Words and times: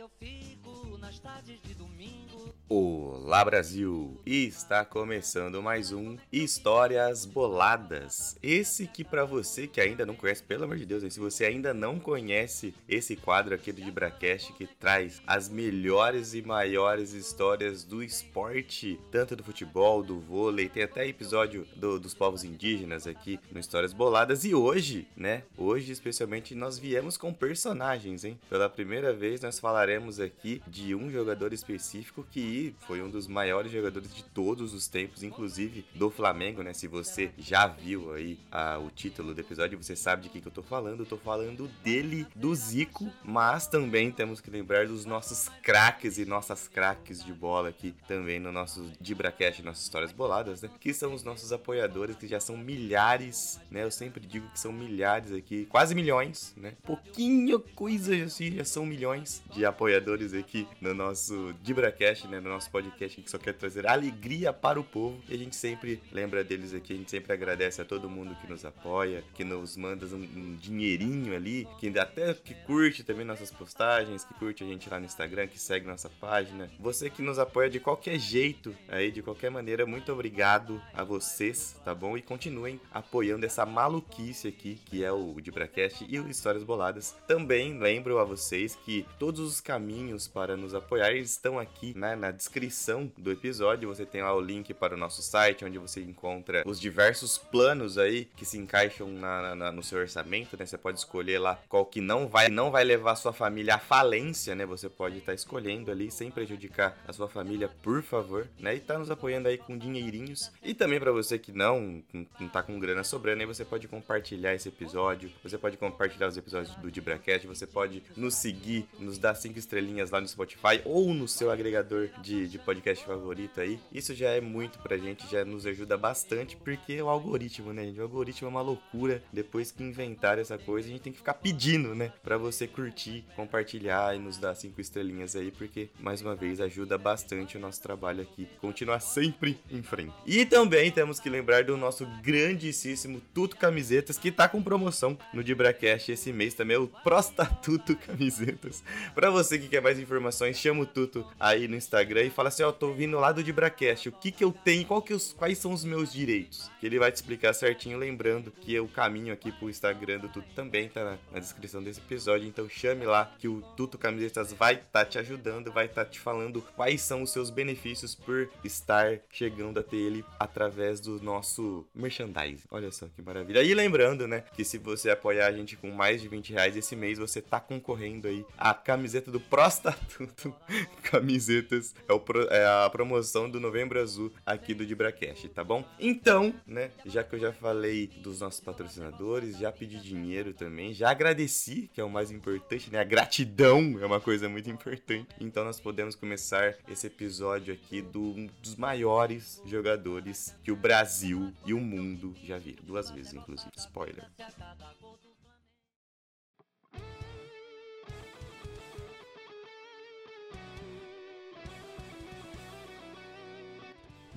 que 0.00 0.04
eu 0.04 0.08
fico 0.08 0.96
nas 0.96 1.18
tardes 1.18 1.60
de 1.60 1.74
domingo. 1.74 2.54
Olá 2.72 3.44
Brasil! 3.44 4.16
E 4.24 4.44
está 4.46 4.84
começando 4.84 5.60
mais 5.60 5.90
um 5.90 6.16
Histórias 6.32 7.26
Boladas. 7.26 8.38
Esse 8.40 8.86
que 8.86 9.02
para 9.02 9.24
você 9.24 9.66
que 9.66 9.80
ainda 9.80 10.06
não 10.06 10.14
conhece, 10.14 10.44
pelo 10.44 10.62
amor 10.62 10.76
de 10.76 10.86
Deus, 10.86 11.02
hein? 11.02 11.10
se 11.10 11.18
você 11.18 11.44
ainda 11.44 11.74
não 11.74 11.98
conhece 11.98 12.72
esse 12.88 13.16
quadro 13.16 13.56
aqui 13.56 13.72
do 13.72 13.82
Dibracast 13.82 14.52
que 14.52 14.68
traz 14.68 15.20
as 15.26 15.48
melhores 15.48 16.32
e 16.32 16.42
maiores 16.42 17.12
histórias 17.12 17.82
do 17.82 18.04
esporte, 18.04 19.00
tanto 19.10 19.34
do 19.34 19.42
futebol, 19.42 20.00
do 20.00 20.20
vôlei, 20.20 20.68
tem 20.68 20.84
até 20.84 21.04
episódio 21.04 21.66
do, 21.74 21.98
dos 21.98 22.14
povos 22.14 22.44
indígenas 22.44 23.04
aqui 23.04 23.40
no 23.50 23.58
Histórias 23.58 23.92
Boladas 23.92 24.44
e 24.44 24.54
hoje, 24.54 25.08
né? 25.16 25.42
Hoje 25.58 25.90
especialmente 25.90 26.54
nós 26.54 26.78
viemos 26.78 27.16
com 27.16 27.34
personagens, 27.34 28.24
hein? 28.24 28.38
Pela 28.48 28.70
primeira 28.70 29.12
vez 29.12 29.40
nós 29.40 29.58
falaremos 29.58 30.20
aqui 30.20 30.62
de 30.68 30.94
um 30.94 31.10
jogador 31.10 31.52
específico 31.52 32.24
que 32.30 32.59
foi 32.80 33.02
um 33.02 33.10
dos 33.10 33.26
maiores 33.26 33.72
jogadores 33.72 34.14
de 34.14 34.24
todos 34.24 34.74
os 34.74 34.88
tempos, 34.88 35.22
inclusive 35.22 35.84
do 35.94 36.10
Flamengo, 36.10 36.62
né? 36.62 36.72
Se 36.72 36.86
você 36.86 37.30
já 37.38 37.66
viu 37.66 38.12
aí 38.12 38.38
a, 38.50 38.78
o 38.78 38.90
título 38.90 39.34
do 39.34 39.40
episódio, 39.40 39.82
você 39.82 39.96
sabe 39.96 40.22
de 40.22 40.28
que, 40.28 40.40
que 40.40 40.48
eu 40.48 40.52
tô 40.52 40.62
falando. 40.62 41.00
Eu 41.00 41.06
tô 41.06 41.16
falando 41.16 41.68
dele, 41.82 42.26
do 42.34 42.54
Zico, 42.54 43.10
mas 43.24 43.66
também 43.66 44.10
temos 44.10 44.40
que 44.40 44.50
lembrar 44.50 44.86
dos 44.86 45.04
nossos 45.04 45.48
craques 45.62 46.18
e 46.18 46.24
nossas 46.24 46.68
craques 46.68 47.24
de 47.24 47.32
bola 47.32 47.68
aqui 47.68 47.94
também 48.06 48.38
no 48.38 48.52
nosso 48.52 48.90
Dibracast, 49.00 49.62
nossas 49.62 49.84
histórias 49.84 50.12
boladas, 50.12 50.62
né? 50.62 50.70
Que 50.80 50.92
são 50.92 51.14
os 51.14 51.22
nossos 51.22 51.52
apoiadores, 51.52 52.16
que 52.16 52.26
já 52.26 52.40
são 52.40 52.56
milhares, 52.56 53.60
né? 53.70 53.84
Eu 53.84 53.90
sempre 53.90 54.26
digo 54.26 54.48
que 54.50 54.58
são 54.58 54.72
milhares 54.72 55.32
aqui, 55.32 55.66
quase 55.66 55.94
milhões, 55.94 56.54
né? 56.56 56.74
Pouquinho 56.84 57.60
coisa 57.74 58.14
assim, 58.24 58.52
já 58.52 58.64
são 58.64 58.84
milhões 58.84 59.42
de 59.52 59.64
apoiadores 59.64 60.34
aqui 60.34 60.66
no 60.80 60.94
nosso 60.94 61.54
Dibracast, 61.62 62.26
né? 62.28 62.40
No 62.40 62.49
nosso 62.50 62.70
podcast 62.70 63.20
que 63.20 63.30
só 63.30 63.38
quer 63.38 63.54
trazer 63.54 63.86
alegria 63.86 64.52
para 64.52 64.78
o 64.78 64.84
povo. 64.84 65.22
E 65.28 65.34
a 65.34 65.38
gente 65.38 65.56
sempre 65.56 66.00
lembra 66.12 66.44
deles 66.44 66.74
aqui, 66.74 66.92
a 66.92 66.96
gente 66.96 67.10
sempre 67.10 67.32
agradece 67.32 67.80
a 67.80 67.84
todo 67.84 68.08
mundo 68.08 68.36
que 68.40 68.48
nos 68.48 68.64
apoia, 68.64 69.24
que 69.34 69.44
nos 69.44 69.76
manda 69.76 70.06
um, 70.06 70.18
um 70.18 70.56
dinheirinho 70.56 71.34
ali, 71.34 71.66
que 71.78 71.98
até 71.98 72.34
que 72.34 72.54
curte 72.54 73.04
também 73.04 73.24
nossas 73.24 73.50
postagens, 73.50 74.24
que 74.24 74.34
curte 74.34 74.64
a 74.64 74.66
gente 74.66 74.88
lá 74.88 74.98
no 74.98 75.06
Instagram, 75.06 75.46
que 75.46 75.58
segue 75.58 75.86
nossa 75.86 76.08
página. 76.08 76.70
Você 76.78 77.08
que 77.10 77.22
nos 77.22 77.38
apoia 77.38 77.70
de 77.70 77.80
qualquer 77.80 78.18
jeito, 78.18 78.74
aí 78.88 79.10
de 79.10 79.22
qualquer 79.22 79.50
maneira, 79.50 79.86
muito 79.86 80.12
obrigado 80.12 80.80
a 80.92 81.04
vocês, 81.04 81.76
tá 81.84 81.94
bom? 81.94 82.16
E 82.16 82.22
continuem 82.22 82.80
apoiando 82.92 83.46
essa 83.46 83.64
maluquice 83.64 84.48
aqui, 84.48 84.80
que 84.86 85.04
é 85.04 85.12
o 85.12 85.40
Dibracast 85.40 86.06
e 86.08 86.18
o 86.18 86.28
Histórias 86.28 86.64
Boladas. 86.64 87.14
Também 87.26 87.78
lembro 87.78 88.18
a 88.18 88.24
vocês 88.24 88.74
que 88.74 89.06
todos 89.18 89.40
os 89.40 89.60
caminhos 89.60 90.26
para 90.26 90.56
nos 90.56 90.74
apoiar 90.74 91.12
estão 91.12 91.58
aqui 91.58 91.96
né, 91.96 92.16
na 92.16 92.30
descrição 92.40 93.12
do 93.18 93.30
episódio 93.30 93.86
você 93.86 94.06
tem 94.06 94.22
lá 94.22 94.34
o 94.34 94.40
link 94.40 94.72
para 94.72 94.94
o 94.94 94.96
nosso 94.96 95.20
site, 95.22 95.62
onde 95.62 95.76
você 95.76 96.00
encontra 96.00 96.62
os 96.66 96.80
diversos 96.80 97.36
planos 97.36 97.98
aí 97.98 98.28
que 98.34 98.46
se 98.46 98.56
encaixam 98.56 99.08
na, 99.08 99.54
na, 99.54 99.70
no 99.70 99.82
seu 99.82 99.98
orçamento, 99.98 100.56
né? 100.56 100.64
Você 100.64 100.78
pode 100.78 100.98
escolher 100.98 101.38
lá 101.38 101.60
qual 101.68 101.84
que 101.84 102.00
não 102.00 102.26
vai, 102.26 102.48
não 102.48 102.70
vai 102.70 102.82
levar 102.82 103.14
sua 103.16 103.32
família 103.32 103.74
à 103.74 103.78
falência, 103.78 104.54
né? 104.54 104.64
Você 104.64 104.88
pode 104.88 105.18
estar 105.18 105.32
tá 105.32 105.34
escolhendo 105.34 105.90
ali 105.90 106.10
sem 106.10 106.30
prejudicar 106.30 106.96
a 107.06 107.12
sua 107.12 107.28
família, 107.28 107.68
por 107.82 108.02
favor, 108.02 108.48
né? 108.58 108.74
E 108.74 108.80
tá 108.80 108.98
nos 108.98 109.10
apoiando 109.10 109.48
aí 109.48 109.58
com 109.58 109.76
dinheirinhos. 109.76 110.50
E 110.62 110.72
também 110.72 110.98
para 110.98 111.12
você 111.12 111.38
que 111.38 111.52
não, 111.52 112.02
não 112.38 112.48
tá 112.48 112.62
com 112.62 112.78
grana 112.78 113.04
sobrando, 113.04 113.42
aí 113.42 113.46
você 113.46 113.66
pode 113.66 113.86
compartilhar 113.86 114.54
esse 114.54 114.68
episódio, 114.68 115.30
você 115.42 115.58
pode 115.58 115.76
compartilhar 115.76 116.28
os 116.28 116.38
episódios 116.38 116.74
do 116.76 116.90
Dibracast, 116.90 117.46
você 117.46 117.66
pode 117.66 118.02
nos 118.16 118.34
seguir, 118.36 118.88
nos 118.98 119.18
dar 119.18 119.34
cinco 119.34 119.58
estrelinhas 119.58 120.10
lá 120.10 120.22
no 120.22 120.28
Spotify 120.28 120.80
ou 120.86 121.12
no 121.12 121.28
seu 121.28 121.50
agregador 121.50 122.08
de 122.20 122.40
de, 122.46 122.58
podcast 122.58 123.04
favorito 123.04 123.60
aí. 123.60 123.78
Isso 123.92 124.14
já 124.14 124.30
é 124.30 124.40
muito 124.40 124.78
pra 124.78 124.96
gente, 124.96 125.30
já 125.30 125.44
nos 125.44 125.66
ajuda 125.66 125.96
bastante, 125.96 126.56
porque 126.56 126.94
é 126.94 127.02
o 127.02 127.08
algoritmo, 127.08 127.72
né, 127.72 127.84
gente? 127.84 127.98
O 127.98 128.02
algoritmo 128.02 128.48
é 128.48 128.50
uma 128.50 128.60
loucura. 128.60 129.22
Depois 129.32 129.70
que 129.70 129.82
inventaram 129.82 130.40
essa 130.40 130.58
coisa, 130.58 130.88
a 130.88 130.90
gente 130.90 131.02
tem 131.02 131.12
que 131.12 131.18
ficar 131.18 131.34
pedindo, 131.34 131.94
né? 131.94 132.12
Pra 132.22 132.36
você 132.36 132.66
curtir, 132.66 133.24
compartilhar 133.34 134.14
e 134.14 134.18
nos 134.18 134.38
dar 134.38 134.54
cinco 134.54 134.80
estrelinhas 134.80 135.34
aí, 135.34 135.50
porque, 135.50 135.88
mais 135.98 136.20
uma 136.20 136.34
vez, 136.34 136.60
ajuda 136.60 136.96
bastante 136.98 137.56
o 137.56 137.60
nosso 137.60 137.82
trabalho 137.82 138.22
aqui. 138.22 138.48
Continuar 138.60 139.00
sempre 139.00 139.58
em 139.70 139.82
frente. 139.82 140.12
E 140.26 140.44
também 140.44 140.90
temos 140.90 141.18
que 141.18 141.28
lembrar 141.28 141.64
do 141.64 141.76
nosso 141.76 142.06
grandíssimo 142.22 143.20
Tuto 143.34 143.56
Camisetas, 143.56 144.18
que 144.18 144.30
tá 144.30 144.48
com 144.48 144.62
promoção 144.62 145.18
no 145.32 145.42
Dibracast 145.42 146.12
esse 146.12 146.32
mês 146.32 146.54
também, 146.54 146.76
é 146.76 146.80
o 146.80 146.88
Prostatuto 146.88 147.96
Camisetas. 147.96 148.82
Pra 149.14 149.30
você 149.30 149.58
que 149.58 149.68
quer 149.68 149.80
mais 149.80 149.98
informações, 149.98 150.58
chama 150.58 150.82
o 150.82 150.86
Tuto 150.86 151.26
aí 151.38 151.66
no 151.66 151.76
Instagram 151.76 152.09
Instagram 152.10 152.24
e 152.24 152.30
fala 152.30 152.48
assim: 152.48 152.62
Ó, 152.62 152.68
oh, 152.68 152.72
tô 152.72 152.92
vindo 152.92 153.18
lá 153.18 153.30
do 153.30 153.42
Dibracast, 153.42 154.08
o 154.08 154.12
que 154.12 154.32
que 154.32 154.42
eu 154.42 154.52
tenho, 154.52 154.84
qual 154.84 155.00
que 155.00 155.14
os, 155.14 155.32
quais 155.32 155.58
são 155.58 155.72
os 155.72 155.84
meus 155.84 156.12
direitos? 156.12 156.70
Que 156.80 156.86
ele 156.86 156.98
vai 156.98 157.12
te 157.12 157.16
explicar 157.16 157.54
certinho, 157.54 157.96
lembrando 157.96 158.50
que 158.50 158.78
o 158.80 158.88
caminho 158.88 159.32
aqui 159.32 159.52
pro 159.52 159.70
Instagram 159.70 160.18
do 160.18 160.28
Tuto 160.28 160.48
também 160.54 160.88
tá 160.88 161.04
na, 161.04 161.18
na 161.32 161.38
descrição 161.38 161.82
desse 161.82 162.00
episódio, 162.00 162.48
então 162.48 162.68
chame 162.68 163.06
lá 163.06 163.32
que 163.38 163.46
o 163.46 163.62
Tuto 163.76 163.96
Camisetas 163.96 164.52
vai 164.52 164.74
estar 164.74 164.86
tá 164.90 165.04
te 165.04 165.18
ajudando, 165.18 165.72
vai 165.72 165.86
estar 165.86 166.04
tá 166.04 166.10
te 166.10 166.18
falando 166.18 166.62
quais 166.74 167.00
são 167.00 167.22
os 167.22 167.30
seus 167.30 167.50
benefícios 167.50 168.14
por 168.14 168.50
estar 168.64 169.20
chegando 169.30 169.78
até 169.78 169.96
ele 169.96 170.24
através 170.38 171.00
do 171.00 171.22
nosso 171.22 171.86
merchandising. 171.94 172.64
Olha 172.70 172.90
só 172.90 173.06
que 173.06 173.22
maravilha. 173.22 173.62
E 173.62 173.72
lembrando, 173.74 174.26
né, 174.26 174.44
que 174.54 174.64
se 174.64 174.78
você 174.78 175.10
apoiar 175.10 175.46
a 175.46 175.52
gente 175.52 175.76
com 175.76 175.90
mais 175.90 176.20
de 176.20 176.28
20 176.28 176.52
reais 176.52 176.76
esse 176.76 176.96
mês, 176.96 177.18
você 177.18 177.40
tá 177.40 177.60
concorrendo 177.60 178.26
aí 178.26 178.44
a 178.58 178.74
camiseta 178.74 179.30
do 179.30 179.40
Prostatuto 179.40 180.54
Camisetas 181.02 181.94
é, 182.08 182.12
o, 182.12 182.22
é 182.50 182.84
a 182.84 182.90
promoção 182.90 183.48
do 183.48 183.60
Novembro 183.60 184.00
Azul 184.00 184.32
aqui 184.44 184.74
do 184.74 184.86
Dibracast, 184.86 185.48
tá 185.48 185.64
bom? 185.64 185.84
Então, 185.98 186.54
né, 186.66 186.90
já 187.06 187.22
que 187.22 187.34
eu 187.34 187.38
já 187.38 187.52
falei 187.52 188.06
dos 188.06 188.40
nossos 188.40 188.60
patrocinadores, 188.60 189.58
já 189.58 189.72
pedi 189.72 190.00
dinheiro 190.00 190.52
também, 190.52 190.92
já 190.92 191.10
agradeci, 191.10 191.90
que 191.92 192.00
é 192.00 192.04
o 192.04 192.10
mais 192.10 192.30
importante, 192.30 192.90
né? 192.90 193.00
A 193.00 193.04
gratidão 193.04 193.98
é 194.00 194.06
uma 194.06 194.20
coisa 194.20 194.48
muito 194.48 194.70
importante. 194.70 195.28
Então 195.40 195.64
nós 195.64 195.80
podemos 195.80 196.14
começar 196.14 196.76
esse 196.88 197.06
episódio 197.06 197.72
aqui 197.74 198.02
do 198.02 198.20
um 198.20 198.48
dos 198.62 198.76
maiores 198.76 199.62
jogadores 199.64 200.56
que 200.62 200.72
o 200.72 200.76
Brasil 200.76 201.52
e 201.64 201.72
o 201.72 201.80
mundo 201.80 202.34
já 202.42 202.58
viram. 202.58 202.82
Duas 202.84 203.10
vezes, 203.10 203.34
inclusive. 203.34 203.70
Spoiler. 203.76 204.26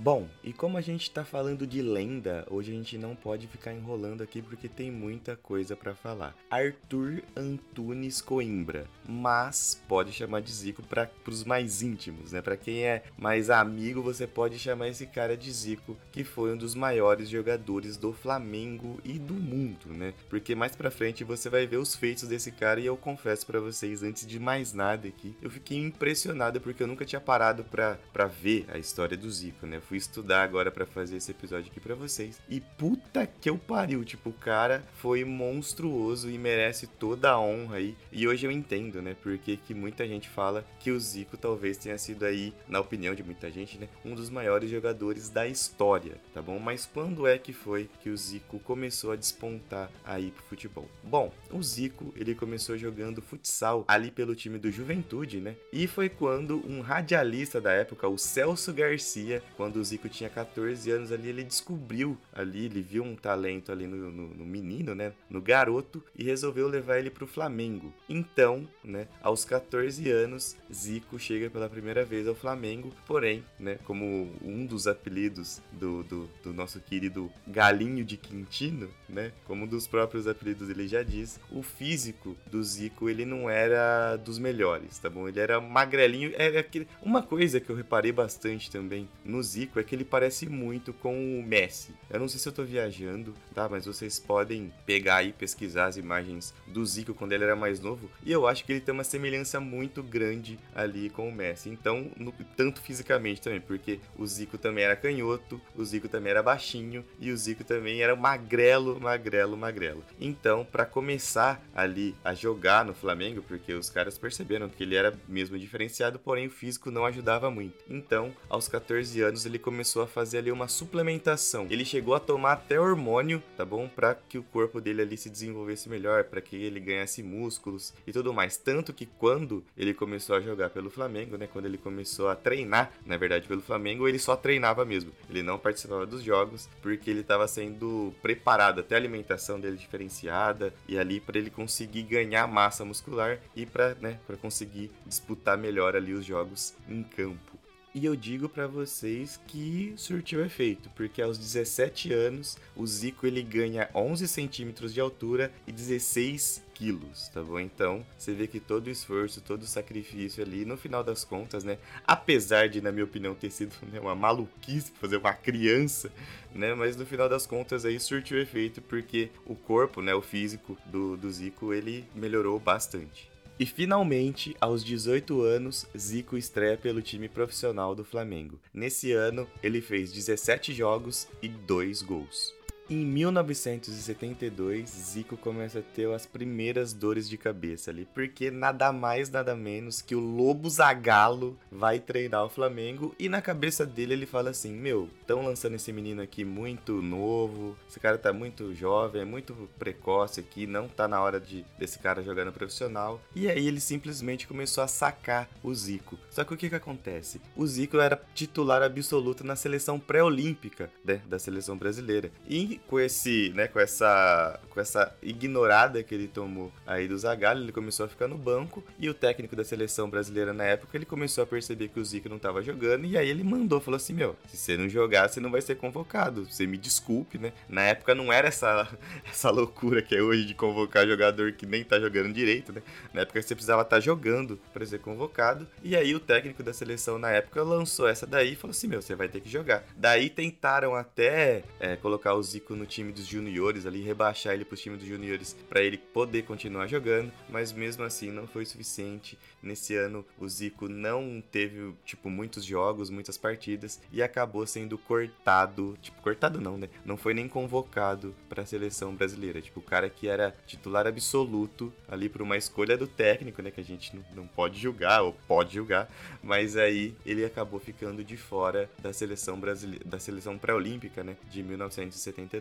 Bom, 0.04 0.28
e 0.44 0.52
como 0.52 0.78
a 0.78 0.82
gente 0.82 1.10
tá 1.10 1.24
falando 1.24 1.66
de 1.66 1.82
lenda, 1.82 2.46
hoje 2.50 2.74
a 2.74 2.76
gente 2.76 2.98
não 2.98 3.16
pode 3.16 3.48
ficar 3.48 3.72
enrolando 3.72 4.22
aqui 4.22 4.42
porque 4.42 4.68
tem 4.68 4.92
muita 4.92 5.38
coisa 5.38 5.78
para 5.78 5.96
falar. 5.96 6.36
Arthur 6.52 7.24
Antunes 7.38 8.20
Coimbra, 8.20 8.86
mas 9.08 9.82
pode 9.88 10.12
chamar 10.12 10.42
de 10.42 10.52
Zico 10.52 10.84
para 10.84 11.10
os 11.26 11.46
mais 11.46 11.82
íntimos, 11.82 12.34
né? 12.34 12.42
Para 12.42 12.58
quem 12.58 12.84
é 12.84 13.04
mais 13.18 13.50
amigo, 13.50 14.02
você 14.02 14.28
pode 14.28 14.60
chamar 14.60 14.90
esse 14.90 15.08
cara 15.08 15.38
de 15.38 15.50
Zico, 15.50 15.96
que 16.12 16.26
foi 16.26 16.52
um 16.52 16.58
dos 16.58 16.76
maiores 16.76 17.30
jogadores 17.30 17.96
do 17.96 18.12
Flamengo 18.12 19.00
e 19.06 19.18
do 19.18 19.36
mundo, 19.36 19.88
né? 19.88 20.14
Porque 20.30 20.54
mais 20.54 20.76
para 20.76 20.92
frente 20.92 21.24
você 21.24 21.50
vai 21.50 21.66
ver 21.66 21.78
os 21.78 21.96
feitos 21.96 22.28
desse 22.28 22.52
cara 22.52 22.82
e 22.82 22.86
eu 22.86 22.98
confesso 22.98 23.46
para 23.46 23.62
vocês 23.62 24.04
antes 24.04 24.28
de 24.28 24.38
mais 24.38 24.74
nada 24.74 25.08
aqui, 25.08 25.34
eu 25.42 25.50
fiquei 25.50 25.78
impressionado 25.78 26.60
porque 26.60 26.84
eu 26.84 26.88
nunca 26.88 27.06
tinha 27.06 27.22
parado 27.22 27.64
para 27.64 28.26
ver 28.26 28.66
a 28.68 28.78
história 28.78 29.16
do 29.16 29.32
Zico, 29.32 29.66
né? 29.66 29.78
Eu 29.78 29.93
fui 29.94 29.98
estudar 30.00 30.42
agora 30.42 30.72
para 30.72 30.88
fazer 30.88 31.18
esse 31.18 31.30
episódio 31.30 31.70
aqui 31.70 31.80
para 31.80 31.94
vocês. 31.94 32.42
E 32.50 32.60
puta 32.60 33.28
que 33.28 33.48
eu 33.48 33.60
pariu, 33.60 34.04
tipo, 34.04 34.32
o 34.32 34.34
cara 34.34 34.84
foi 34.96 35.24
monstruoso 35.24 36.32
e 36.32 36.38
merece 36.38 36.88
toda 36.88 37.30
a 37.30 37.40
honra 37.40 37.76
aí. 37.76 37.96
E 38.12 38.28
hoje 38.28 38.48
eu 38.48 38.52
entendo, 38.52 39.04
né? 39.04 39.16
Porque 39.22 39.56
que 39.56 39.74
muita 39.76 40.08
gente 40.08 40.28
fala 40.28 40.66
que 40.80 40.90
o 40.90 41.00
Zico 41.00 41.38
talvez 41.38 41.78
tenha 41.78 41.96
sido 42.00 42.26
aí, 42.26 42.52
na 42.68 42.80
opinião 42.80 43.14
de 43.14 43.24
muita 43.24 43.52
gente, 43.52 43.78
né, 43.78 43.88
um 44.04 44.16
dos 44.16 44.32
maiores 44.32 44.70
jogadores 44.70 45.30
da 45.30 45.48
história, 45.48 46.16
tá 46.34 46.42
bom? 46.42 46.58
Mas 46.58 46.90
quando 46.92 47.28
é 47.28 47.38
que 47.38 47.54
foi 47.54 47.88
que 48.02 48.10
o 48.10 48.18
Zico 48.18 48.60
começou 48.62 49.12
a 49.12 49.16
despontar 49.16 49.92
aí 50.04 50.32
pro 50.32 50.44
futebol? 50.46 50.90
Bom, 51.04 51.32
o 51.52 51.62
Zico, 51.62 52.12
ele 52.18 52.34
começou 52.34 52.78
jogando 52.80 53.22
futsal 53.22 53.86
ali 53.88 54.10
pelo 54.10 54.36
time 54.36 54.58
do 54.58 54.72
Juventude, 54.72 55.40
né? 55.40 55.56
E 55.72 55.86
foi 55.86 56.10
quando 56.10 56.64
um 56.68 56.82
radialista 56.82 57.62
da 57.62 57.72
época, 57.72 58.08
o 58.08 58.18
Celso 58.18 58.74
Garcia, 58.74 59.44
quando 59.56 59.83
o 59.84 59.86
Zico 59.86 60.08
tinha 60.08 60.30
14 60.30 60.90
anos 60.90 61.12
ali, 61.12 61.28
ele 61.28 61.44
descobriu 61.44 62.18
ali, 62.32 62.66
ele 62.66 62.82
viu 62.82 63.04
um 63.04 63.16
talento 63.16 63.70
ali 63.70 63.86
no, 63.86 64.10
no, 64.10 64.34
no 64.34 64.46
menino, 64.46 64.96
né? 64.96 65.12
No 65.30 65.42
garoto 65.42 66.02
e 66.18 66.24
resolveu 66.24 66.70
levar 66.70 67.00
ele 67.00 67.10
pro 67.10 67.28
Flamengo. 67.28 67.94
Então, 68.08 68.66
né? 68.82 69.08
Aos 69.22 69.44
14 69.44 70.10
anos, 70.10 70.56
Zico 70.74 71.20
chega 71.20 71.50
pela 71.50 71.70
primeira 71.70 72.06
vez 72.06 72.28
ao 72.30 72.34
Flamengo, 72.34 72.94
porém, 73.06 73.44
né? 73.60 73.78
Como 73.84 74.32
um 74.42 74.66
dos 74.66 74.88
apelidos 74.88 75.62
do, 75.74 76.02
do, 76.04 76.30
do 76.42 76.54
nosso 76.54 76.80
querido 76.80 77.30
Galinho 77.46 78.06
de 78.06 78.16
Quintino, 78.16 78.90
né? 79.10 79.34
Como 79.46 79.66
um 79.66 79.68
dos 79.68 79.86
próprios 79.86 80.28
apelidos 80.28 80.70
ele 80.70 80.88
já 80.88 81.04
diz, 81.04 81.42
o 81.52 81.62
físico 81.62 82.38
do 82.50 82.64
Zico 82.64 83.10
ele 83.10 83.26
não 83.26 83.50
era 83.50 84.16
dos 84.16 84.40
melhores, 84.40 84.98
tá 84.98 85.10
bom? 85.10 85.28
Ele 85.28 85.42
era 85.42 85.60
magrelinho, 85.60 86.32
era 86.38 86.62
aquele... 86.62 86.88
uma 87.02 87.22
coisa 87.22 87.60
que 87.60 87.70
eu 87.70 87.76
reparei 87.76 88.14
bastante 88.14 88.72
também 88.72 89.10
no 89.26 89.44
Zico 89.44 89.63
é 89.80 89.84
que 89.84 89.96
ele 89.96 90.06
parece 90.06 90.48
muito 90.48 90.94
com 90.94 91.40
o 91.40 91.44
Messi. 91.44 91.94
Eu 92.10 92.20
não 92.20 92.28
sei 92.28 92.40
se 92.40 92.48
eu 92.48 92.54
tô 92.54 92.64
viajando, 92.64 93.34
tá? 93.54 93.68
Mas 93.70 93.86
vocês 93.86 94.20
podem 94.20 94.72
pegar 94.86 95.24
e 95.24 95.34
pesquisar 95.34 95.86
as 95.86 95.98
imagens 95.98 96.54
do 96.68 96.86
Zico 96.86 97.14
quando 97.14 97.34
ele 97.34 97.44
era 97.44 97.56
mais 97.56 97.80
novo 97.80 98.10
e 98.26 98.32
eu 98.32 98.48
acho 98.48 98.64
que 98.66 98.72
ele 98.72 98.82
tem 98.82 98.94
uma 98.94 99.04
semelhança 99.04 99.60
muito 99.60 100.02
grande 100.02 100.60
ali 100.76 101.10
com 101.10 101.28
o 101.28 101.32
Messi. 101.32 101.70
Então, 101.70 102.12
no... 102.18 102.34
tanto 102.56 102.82
fisicamente 102.82 103.42
também, 103.42 103.62
porque 103.62 104.00
o 104.18 104.26
Zico 104.26 104.58
também 104.58 104.84
era 104.84 104.96
canhoto, 104.96 105.62
o 105.76 105.84
Zico 105.84 106.08
também 106.08 106.32
era 106.32 106.44
baixinho 106.44 107.06
e 107.20 107.32
o 107.32 107.38
Zico 107.38 107.64
também 107.64 108.02
era 108.02 108.16
magrelo, 108.16 109.00
magrelo, 109.00 109.58
magrelo. 109.58 110.04
Então, 110.20 110.66
para 110.66 110.86
começar 110.86 111.64
ali 111.76 112.16
a 112.24 112.34
jogar 112.34 112.86
no 112.86 112.94
Flamengo, 112.94 113.44
porque 113.48 113.74
os 113.74 113.90
caras 113.90 114.18
perceberam 114.18 114.70
que 114.70 114.84
ele 114.84 114.96
era 114.96 115.14
mesmo 115.28 115.58
diferenciado, 115.58 116.20
porém 116.20 116.48
o 116.48 116.52
físico 116.52 116.92
não 116.92 117.06
ajudava 117.06 117.50
muito. 117.50 117.84
Então, 117.90 118.32
aos 118.50 118.68
14 118.68 119.22
anos, 119.22 119.46
ele 119.46 119.53
começou 119.60 120.02
a 120.02 120.08
fazer 120.08 120.40
ali 120.40 120.52
uma 120.52 120.68
suplementação. 120.68 121.68
Ele 121.70 121.86
chegou 121.86 122.14
a 122.16 122.20
tomar 122.20 122.54
até 122.54 122.80
hormônio, 122.80 123.42
tá 123.58 123.66
bom? 123.66 123.88
Para 123.88 124.16
que 124.16 124.38
o 124.38 124.44
corpo 124.44 124.80
dele 124.80 125.02
ali 125.02 125.18
se 125.18 125.30
desenvolvesse 125.30 125.90
melhor, 125.90 126.26
para 126.26 126.42
que 126.42 126.56
ele 126.56 126.80
ganhasse 126.80 127.24
músculos 127.24 127.94
e 128.06 128.12
tudo 128.12 128.34
mais. 128.34 128.58
Tanto 128.58 128.94
que 128.94 129.06
quando 129.06 129.64
ele 129.78 129.94
começou 129.94 130.36
a 130.36 130.42
jogar 130.42 130.70
pelo 130.70 130.90
Flamengo, 130.90 131.38
né? 131.38 131.48
Quando 131.48 131.66
ele 131.66 131.78
começou 131.78 132.30
a 132.30 132.36
treinar, 132.36 132.92
na 133.06 133.18
verdade, 133.18 133.48
pelo 133.48 133.62
Flamengo, 133.62 134.08
ele 134.08 134.20
só 134.20 134.36
treinava 134.36 134.86
mesmo. 134.86 135.12
Ele 135.30 135.44
não 135.44 135.58
participava 135.58 136.06
dos 136.06 136.24
jogos 136.24 136.70
porque 136.82 137.10
ele 137.10 137.22
estava 137.22 137.48
sendo 137.48 138.14
preparado, 138.22 138.80
até 138.80 138.96
a 138.96 138.98
alimentação 138.98 139.60
dele 139.60 139.78
diferenciada 139.78 140.74
e 140.88 140.98
ali 140.98 141.20
para 141.20 141.38
ele 141.38 141.50
conseguir 141.50 142.04
ganhar 142.04 142.48
massa 142.48 142.86
muscular 142.86 143.40
e 143.56 143.66
para 143.66 143.96
né, 143.96 144.20
conseguir 144.42 144.92
disputar 145.06 145.58
melhor 145.58 145.96
ali 145.96 146.14
os 146.14 146.26
jogos 146.26 146.74
em 146.88 147.04
campo. 147.04 147.53
E 147.96 148.06
eu 148.06 148.16
digo 148.16 148.50
para 148.50 148.66
vocês 148.66 149.40
que 149.46 149.94
surtiu 149.98 150.44
efeito, 150.44 150.90
porque 150.96 151.22
aos 151.22 151.38
17 151.38 152.12
anos 152.12 152.58
o 152.76 152.88
Zico 152.88 153.28
ele 153.28 153.44
ganha 153.44 153.88
11 153.94 154.28
centímetros 154.28 154.92
de 154.96 155.00
altura 155.00 155.54
e 155.68 155.72
16 155.72 156.64
quilos, 156.74 157.28
tá 157.28 157.44
bom? 157.44 157.60
Então 157.60 158.04
você 158.18 158.34
vê 158.34 158.48
que 158.48 158.60
todo 158.60 158.88
o 158.88 158.90
esforço, 158.90 159.42
todo 159.42 159.62
o 159.62 159.68
sacrifício 159.68 160.44
ali, 160.44 160.66
no 160.66 160.76
final 160.76 161.04
das 161.04 161.24
contas, 161.24 161.64
né? 161.64 161.78
Apesar 162.04 162.68
de, 162.68 162.82
na 162.82 162.92
minha 162.92 163.06
opinião, 163.06 163.36
ter 163.36 163.52
sido 163.52 163.76
né, 163.92 164.00
uma 164.00 164.16
maluquice 164.16 164.92
fazer 165.00 165.18
uma 165.18 165.34
criança, 165.34 166.12
né? 166.52 166.74
Mas 166.74 166.96
no 166.96 167.06
final 167.06 167.30
das 167.30 167.46
contas 167.46 167.86
aí 167.86 168.00
surtiu 168.00 168.42
efeito 168.42 168.82
porque 168.82 169.30
o 169.46 169.56
corpo, 169.56 170.02
né? 170.02 170.16
O 170.16 170.22
físico 170.24 170.76
do, 170.88 171.16
do 171.16 171.32
Zico 171.32 171.72
ele 171.72 172.04
melhorou 172.16 172.60
bastante. 172.60 173.33
E 173.60 173.66
finalmente, 173.66 174.56
aos 174.60 174.84
18 174.84 175.42
anos, 175.42 175.86
Zico 175.96 176.36
estreia 176.36 176.76
pelo 176.76 177.02
time 177.02 177.30
profissional 177.30 177.94
do 177.94 178.04
Flamengo. 178.04 178.60
Nesse 178.74 179.12
ano, 179.12 179.48
ele 179.62 179.80
fez 179.80 180.12
17 180.12 180.74
jogos 180.74 181.28
e 181.42 181.48
2 181.48 182.02
gols. 182.02 182.54
Em 182.90 183.06
1972, 183.06 184.90
Zico 184.90 185.38
começa 185.38 185.80
a 185.80 185.82
ter 185.82 186.12
as 186.12 186.26
primeiras 186.26 186.92
dores 186.92 187.30
de 187.30 187.38
cabeça 187.38 187.90
ali, 187.90 188.06
porque 188.14 188.52
nada 188.52 188.92
mais, 188.92 189.30
nada 189.30 189.56
menos 189.56 190.02
que 190.02 190.14
o 190.14 190.20
Lobo 190.20 190.70
Zagalo 190.70 191.58
vai 191.72 191.98
treinar 191.98 192.44
o 192.44 192.50
Flamengo 192.50 193.16
e 193.18 193.30
na 193.30 193.42
cabeça 193.42 193.86
dele 193.86 194.14
ele 194.14 194.26
fala 194.26 194.50
assim: 194.50 194.74
Meu, 194.74 195.10
estão 195.22 195.46
lançando 195.46 195.76
esse 195.76 195.94
menino 195.94 196.22
aqui 196.22 196.44
muito 196.44 197.02
novo, 197.02 197.78
esse 197.90 198.02
cara 198.02 198.18
tá 198.18 198.34
muito 198.34 198.76
jovem, 198.76 199.22
é 199.22 199.26
muito 199.26 199.70
precoce 199.80 200.42
aqui, 200.42 200.68
não 200.68 200.90
tá 200.90 201.08
na 201.08 201.22
hora 201.22 201.40
de 201.40 201.66
desse 201.80 202.00
cara 202.00 202.22
jogar 202.22 202.44
no 202.44 202.52
profissional. 202.52 203.22
E 203.34 203.48
aí 203.48 203.66
ele 203.66 203.80
simplesmente 203.80 204.46
começou 204.46 204.84
a 204.84 204.90
sacar 204.90 205.50
o 205.64 205.74
Zico. 205.74 206.20
Só 206.30 206.44
que 206.44 206.54
o 206.54 206.58
que 206.58 206.68
que 206.68 206.76
acontece? 206.76 207.40
O 207.56 207.66
Zico 207.66 207.98
era 207.98 208.22
titular 208.36 208.84
absoluto 208.84 209.42
na 209.46 209.56
seleção 209.56 209.98
pré-olímpica 209.98 210.92
né, 211.06 211.22
da 211.26 211.40
seleção 211.40 211.78
brasileira. 211.78 212.30
E 212.46 212.73
com 212.88 213.00
esse, 213.00 213.52
né, 213.56 213.68
com 213.68 213.80
essa, 213.80 214.60
com 214.70 214.80
essa 214.80 215.16
ignorada 215.22 216.04
que 216.04 216.14
ele 216.14 216.28
tomou 216.28 216.72
aí 216.86 217.08
do 217.08 217.18
Zagallo, 217.18 217.62
ele 217.62 217.72
começou 217.72 218.06
a 218.06 218.10
ficar 218.10 218.28
no 218.28 218.38
banco 218.38 218.84
e 219.00 219.10
o 219.10 219.14
técnico 219.14 219.56
da 219.56 219.64
seleção 219.64 220.10
brasileira 220.10 220.54
na 220.54 220.64
época, 220.64 220.98
ele 220.98 221.06
começou 221.06 221.44
a 221.44 221.48
perceber 221.48 221.90
que 221.90 222.00
o 222.00 222.06
Zico 222.06 222.30
não 222.30 222.38
estava 222.38 222.62
jogando 222.62 223.06
e 223.06 223.18
aí 223.18 223.30
ele 223.30 223.44
mandou, 223.44 223.80
falou 223.80 223.98
assim, 223.98 224.14
meu, 224.14 224.36
se 224.48 224.58
você 224.58 224.78
não 224.78 224.88
jogar, 224.88 225.28
você 225.28 225.40
não 225.40 225.52
vai 225.52 225.62
ser 225.62 225.76
convocado. 225.76 226.46
Você 226.46 226.66
me 226.66 226.78
desculpe, 226.78 227.38
né? 227.38 227.54
Na 227.68 227.82
época 227.82 228.16
não 228.16 228.32
era 228.32 228.48
essa 228.48 228.88
essa 229.30 229.50
loucura 229.50 230.02
que 230.02 230.16
é 230.16 230.22
hoje 230.22 230.46
de 230.46 230.54
convocar 230.54 231.08
jogador 231.08 231.54
que 231.54 231.66
nem 231.66 231.84
tá 231.84 232.00
jogando 232.00 232.34
direito, 232.34 232.72
né? 232.72 232.82
Na 233.14 233.22
época 233.22 233.42
você 233.42 233.56
precisava 233.56 233.82
estar 233.82 233.98
tá 233.98 234.00
jogando 234.00 234.60
para 234.72 234.86
ser 234.86 235.00
convocado. 235.00 235.68
E 235.84 235.96
aí 235.96 236.14
o 236.16 236.20
técnico 236.20 236.64
da 236.64 236.74
seleção 236.74 237.18
na 237.18 237.32
época 237.32 237.64
lançou 237.64 238.08
essa 238.08 238.26
daí 238.26 238.54
e 238.54 238.56
falou 238.56 238.72
assim, 238.72 238.88
meu, 238.88 239.02
você 239.02 239.16
vai 239.16 239.28
ter 239.28 239.42
que 239.42 239.50
jogar. 239.50 239.84
Daí 239.98 240.30
tentaram 240.30 240.96
até 240.96 241.64
é, 241.80 241.96
colocar 241.96 242.34
o 242.36 242.44
Zico 242.44 242.63
Zico 242.64 242.76
no 242.76 242.86
time 242.86 243.12
dos 243.12 243.26
juniores 243.26 243.86
ali, 243.86 244.02
rebaixar 244.02 244.54
ele 244.54 244.64
para 244.64 244.76
o 244.76 244.78
time 244.78 244.96
dos 244.96 245.06
juniores 245.06 245.56
para 245.68 245.82
ele 245.82 245.98
poder 245.98 246.44
continuar 246.44 246.88
jogando, 246.88 247.32
mas 247.50 247.74
mesmo 247.74 248.04
assim 248.04 248.32
não 248.32 248.48
foi 248.48 248.66
suficiente. 248.66 249.38
Nesse 249.62 249.96
ano 249.96 250.26
o 250.38 250.48
Zico 250.48 250.88
não 250.88 251.44
teve 251.52 251.94
tipo 252.06 252.30
muitos 252.30 252.64
jogos, 252.64 253.10
muitas 253.10 253.38
partidas 253.38 254.02
e 254.12 254.24
acabou 254.24 254.66
sendo 254.66 254.98
cortado, 254.98 255.98
tipo 256.02 256.22
cortado 256.22 256.62
não, 256.62 256.78
né? 256.78 256.90
Não 257.06 257.18
foi 257.18 257.34
nem 257.34 257.48
convocado 257.48 258.34
para 258.48 258.64
a 258.64 258.66
seleção 258.66 259.14
brasileira, 259.14 259.62
tipo 259.62 259.82
o 259.82 259.84
cara 259.84 260.10
que 260.10 260.28
era 260.28 260.56
titular 260.66 261.06
absoluto 261.06 261.92
ali 262.08 262.30
por 262.30 262.42
uma 262.42 262.56
escolha 262.56 262.98
do 262.98 263.08
técnico, 263.08 263.62
né, 263.62 263.72
que 263.72 263.82
a 263.82 263.84
gente 263.84 264.16
não, 264.16 264.24
não 264.36 264.48
pode 264.48 264.80
julgar 264.80 265.22
ou 265.22 265.34
pode 265.48 265.74
julgar, 265.74 266.10
mas 266.42 266.78
aí 266.78 267.14
ele 267.26 267.44
acabou 267.44 267.80
ficando 267.80 268.24
de 268.24 268.38
fora 268.38 268.90
da 269.00 269.12
seleção 269.12 269.60
brasileira, 269.60 270.06
da 270.06 270.20
seleção 270.20 270.58
pré-olímpica, 270.58 271.24
né, 271.24 271.36
de 271.50 271.62
1970 271.62 272.53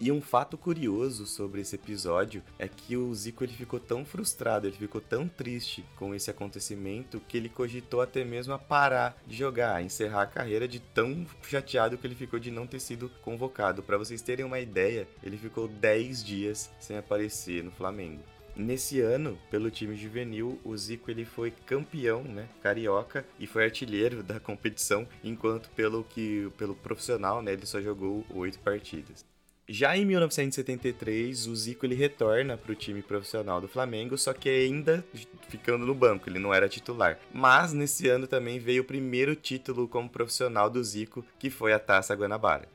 e 0.00 0.12
um 0.12 0.20
fato 0.20 0.56
curioso 0.56 1.26
sobre 1.26 1.60
esse 1.60 1.74
episódio 1.74 2.40
é 2.56 2.68
que 2.68 2.96
o 2.96 3.12
Zico 3.12 3.42
ele 3.42 3.52
ficou 3.52 3.80
tão 3.80 4.04
frustrado, 4.04 4.68
ele 4.68 4.76
ficou 4.76 5.00
tão 5.00 5.26
triste 5.26 5.84
com 5.96 6.14
esse 6.14 6.30
acontecimento 6.30 7.20
que 7.26 7.36
ele 7.36 7.48
cogitou 7.48 8.00
até 8.00 8.24
mesmo 8.24 8.52
a 8.52 8.58
parar 8.58 9.20
de 9.26 9.36
jogar, 9.36 9.74
a 9.74 9.82
encerrar 9.82 10.22
a 10.22 10.26
carreira 10.26 10.68
de 10.68 10.78
tão 10.78 11.26
chateado 11.42 11.98
que 11.98 12.06
ele 12.06 12.14
ficou 12.14 12.38
de 12.38 12.50
não 12.50 12.66
ter 12.66 12.78
sido 12.80 13.10
convocado. 13.22 13.82
Para 13.82 13.98
vocês 13.98 14.22
terem 14.22 14.44
uma 14.44 14.60
ideia, 14.60 15.08
ele 15.20 15.36
ficou 15.36 15.66
10 15.66 16.22
dias 16.24 16.70
sem 16.78 16.96
aparecer 16.96 17.64
no 17.64 17.72
Flamengo. 17.72 18.22
Nesse 18.58 19.00
ano, 19.00 19.38
pelo 19.52 19.70
time 19.70 19.94
juvenil, 19.94 20.58
o 20.64 20.76
Zico 20.76 21.12
ele 21.12 21.24
foi 21.24 21.52
campeão, 21.64 22.24
né, 22.24 22.48
carioca 22.60 23.24
e 23.38 23.46
foi 23.46 23.62
artilheiro 23.62 24.20
da 24.20 24.40
competição, 24.40 25.06
enquanto 25.22 25.70
pelo 25.70 26.02
que 26.02 26.50
pelo 26.58 26.74
profissional, 26.74 27.40
né, 27.40 27.52
ele 27.52 27.64
só 27.66 27.80
jogou 27.80 28.26
oito 28.34 28.58
partidas. 28.58 29.24
Já 29.68 29.96
em 29.96 30.04
1973, 30.04 31.46
o 31.46 31.54
Zico 31.54 31.86
ele 31.86 31.94
retorna 31.94 32.56
para 32.56 32.72
o 32.72 32.74
time 32.74 33.00
profissional 33.00 33.60
do 33.60 33.68
Flamengo, 33.68 34.18
só 34.18 34.32
que 34.32 34.48
ainda 34.48 35.04
ficando 35.48 35.86
no 35.86 35.94
banco, 35.94 36.28
ele 36.28 36.40
não 36.40 36.52
era 36.52 36.68
titular. 36.68 37.16
Mas 37.32 37.72
nesse 37.72 38.08
ano 38.08 38.26
também 38.26 38.58
veio 38.58 38.82
o 38.82 38.86
primeiro 38.86 39.36
título 39.36 39.86
como 39.86 40.08
profissional 40.08 40.68
do 40.68 40.82
Zico, 40.82 41.24
que 41.38 41.48
foi 41.48 41.72
a 41.72 41.78
Taça 41.78 42.12
Guanabara. 42.16 42.68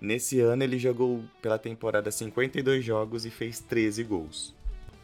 Nesse 0.00 0.40
ano 0.40 0.62
ele 0.62 0.78
jogou 0.78 1.22
pela 1.42 1.58
temporada 1.58 2.10
52 2.10 2.82
jogos 2.82 3.26
e 3.26 3.30
fez 3.30 3.60
13 3.60 4.02
gols. 4.04 4.56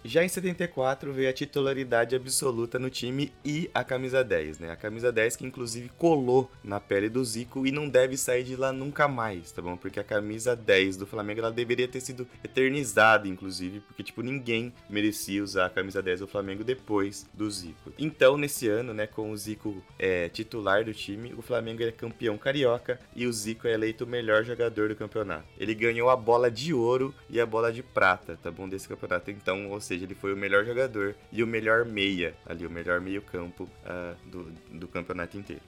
Já 0.05 0.25
em 0.25 0.29
74 0.29 1.13
veio 1.13 1.31
a 1.31 1.33
titularidade 1.33 2.17
absoluta 2.17 2.77
no 2.77 2.91
time 2.91 3.33
e 3.45 3.71
a 3.73 3.85
camisa 3.85 4.25
10, 4.25 4.59
né? 4.59 4.71
A 4.71 4.77
camisa 4.77 5.13
10 5.13 5.37
que 5.37 5.47
inclusive 5.47 5.91
colou 5.97 6.51
na 6.65 6.81
pele 6.81 7.09
do 7.09 7.25
Zico 7.25 7.65
e 7.65 7.71
não 7.71 7.89
deve 7.89 8.17
sair 8.17 8.43
de 8.43 8.57
lá 8.57 8.73
nunca 8.73 9.07
mais, 9.07 9.53
tá 9.53 9.63
bom? 9.63 9.77
Porque 9.77 10.01
a 10.01 10.05
camisa 10.05 10.57
10 10.57 10.97
do 10.97 11.07
Flamengo 11.07 11.41
ela 11.41 11.53
deveria 11.53 11.87
ter 11.87 12.01
sido 12.01 12.27
eternizada, 12.43 13.29
inclusive, 13.29 13.79
porque 13.81 14.03
tipo 14.03 14.23
ninguém 14.23 14.73
merecia 14.91 15.43
usar 15.43 15.67
a 15.67 15.71
camisa 15.71 16.03
10 16.03 16.21
do 16.21 16.27
Flamengo 16.27 16.65
depois 16.65 17.25
do 17.33 17.49
Zico. 17.49 17.93
Então, 17.97 18.37
nesse 18.37 18.69
ano, 18.69 18.93
né, 18.93 19.07
com 19.07 19.31
o 19.31 19.37
Zico 19.37 19.85
é, 20.01 20.29
titular 20.29 20.85
do 20.85 20.93
time, 20.93 21.33
o 21.35 21.43
Flamengo 21.43 21.83
é 21.85 21.93
campeão 21.93 22.37
carioca 22.37 22.99
e 23.15 23.25
o 23.25 23.33
Zico 23.33 23.69
é 23.69 23.73
eleito 23.73 24.03
o 24.03 24.09
melhor 24.09 24.43
jogador 24.43 24.89
do 24.89 24.97
campeonato. 24.97 25.47
Ele 25.57 25.75
ganhou 25.77 26.11
a 26.11 26.17
bola 26.17 26.51
de 26.51 26.75
ouro 26.75 27.15
e 27.31 27.41
a 27.41 27.47
bola 27.47 27.73
de 27.73 27.85
prata, 27.85 28.37
tá 28.43 28.51
bom? 28.51 28.69
Desse 28.69 28.89
campeonato. 28.89 29.31
Então, 29.31 29.71
seja, 29.81 29.92
seja, 29.93 30.05
ele 30.05 30.15
foi 30.15 30.33
o 30.33 30.37
melhor 30.37 30.65
jogador 30.65 31.15
e 31.31 31.43
o 31.43 31.47
melhor 31.47 31.85
meia, 31.85 32.35
ali, 32.47 32.67
o 32.67 32.71
melhor 32.71 33.01
meio-campo 33.01 33.65
uh, 33.65 34.17
do, 34.29 34.45
do 34.79 34.89
campeonato 34.89 35.37
inteiro. 35.37 35.63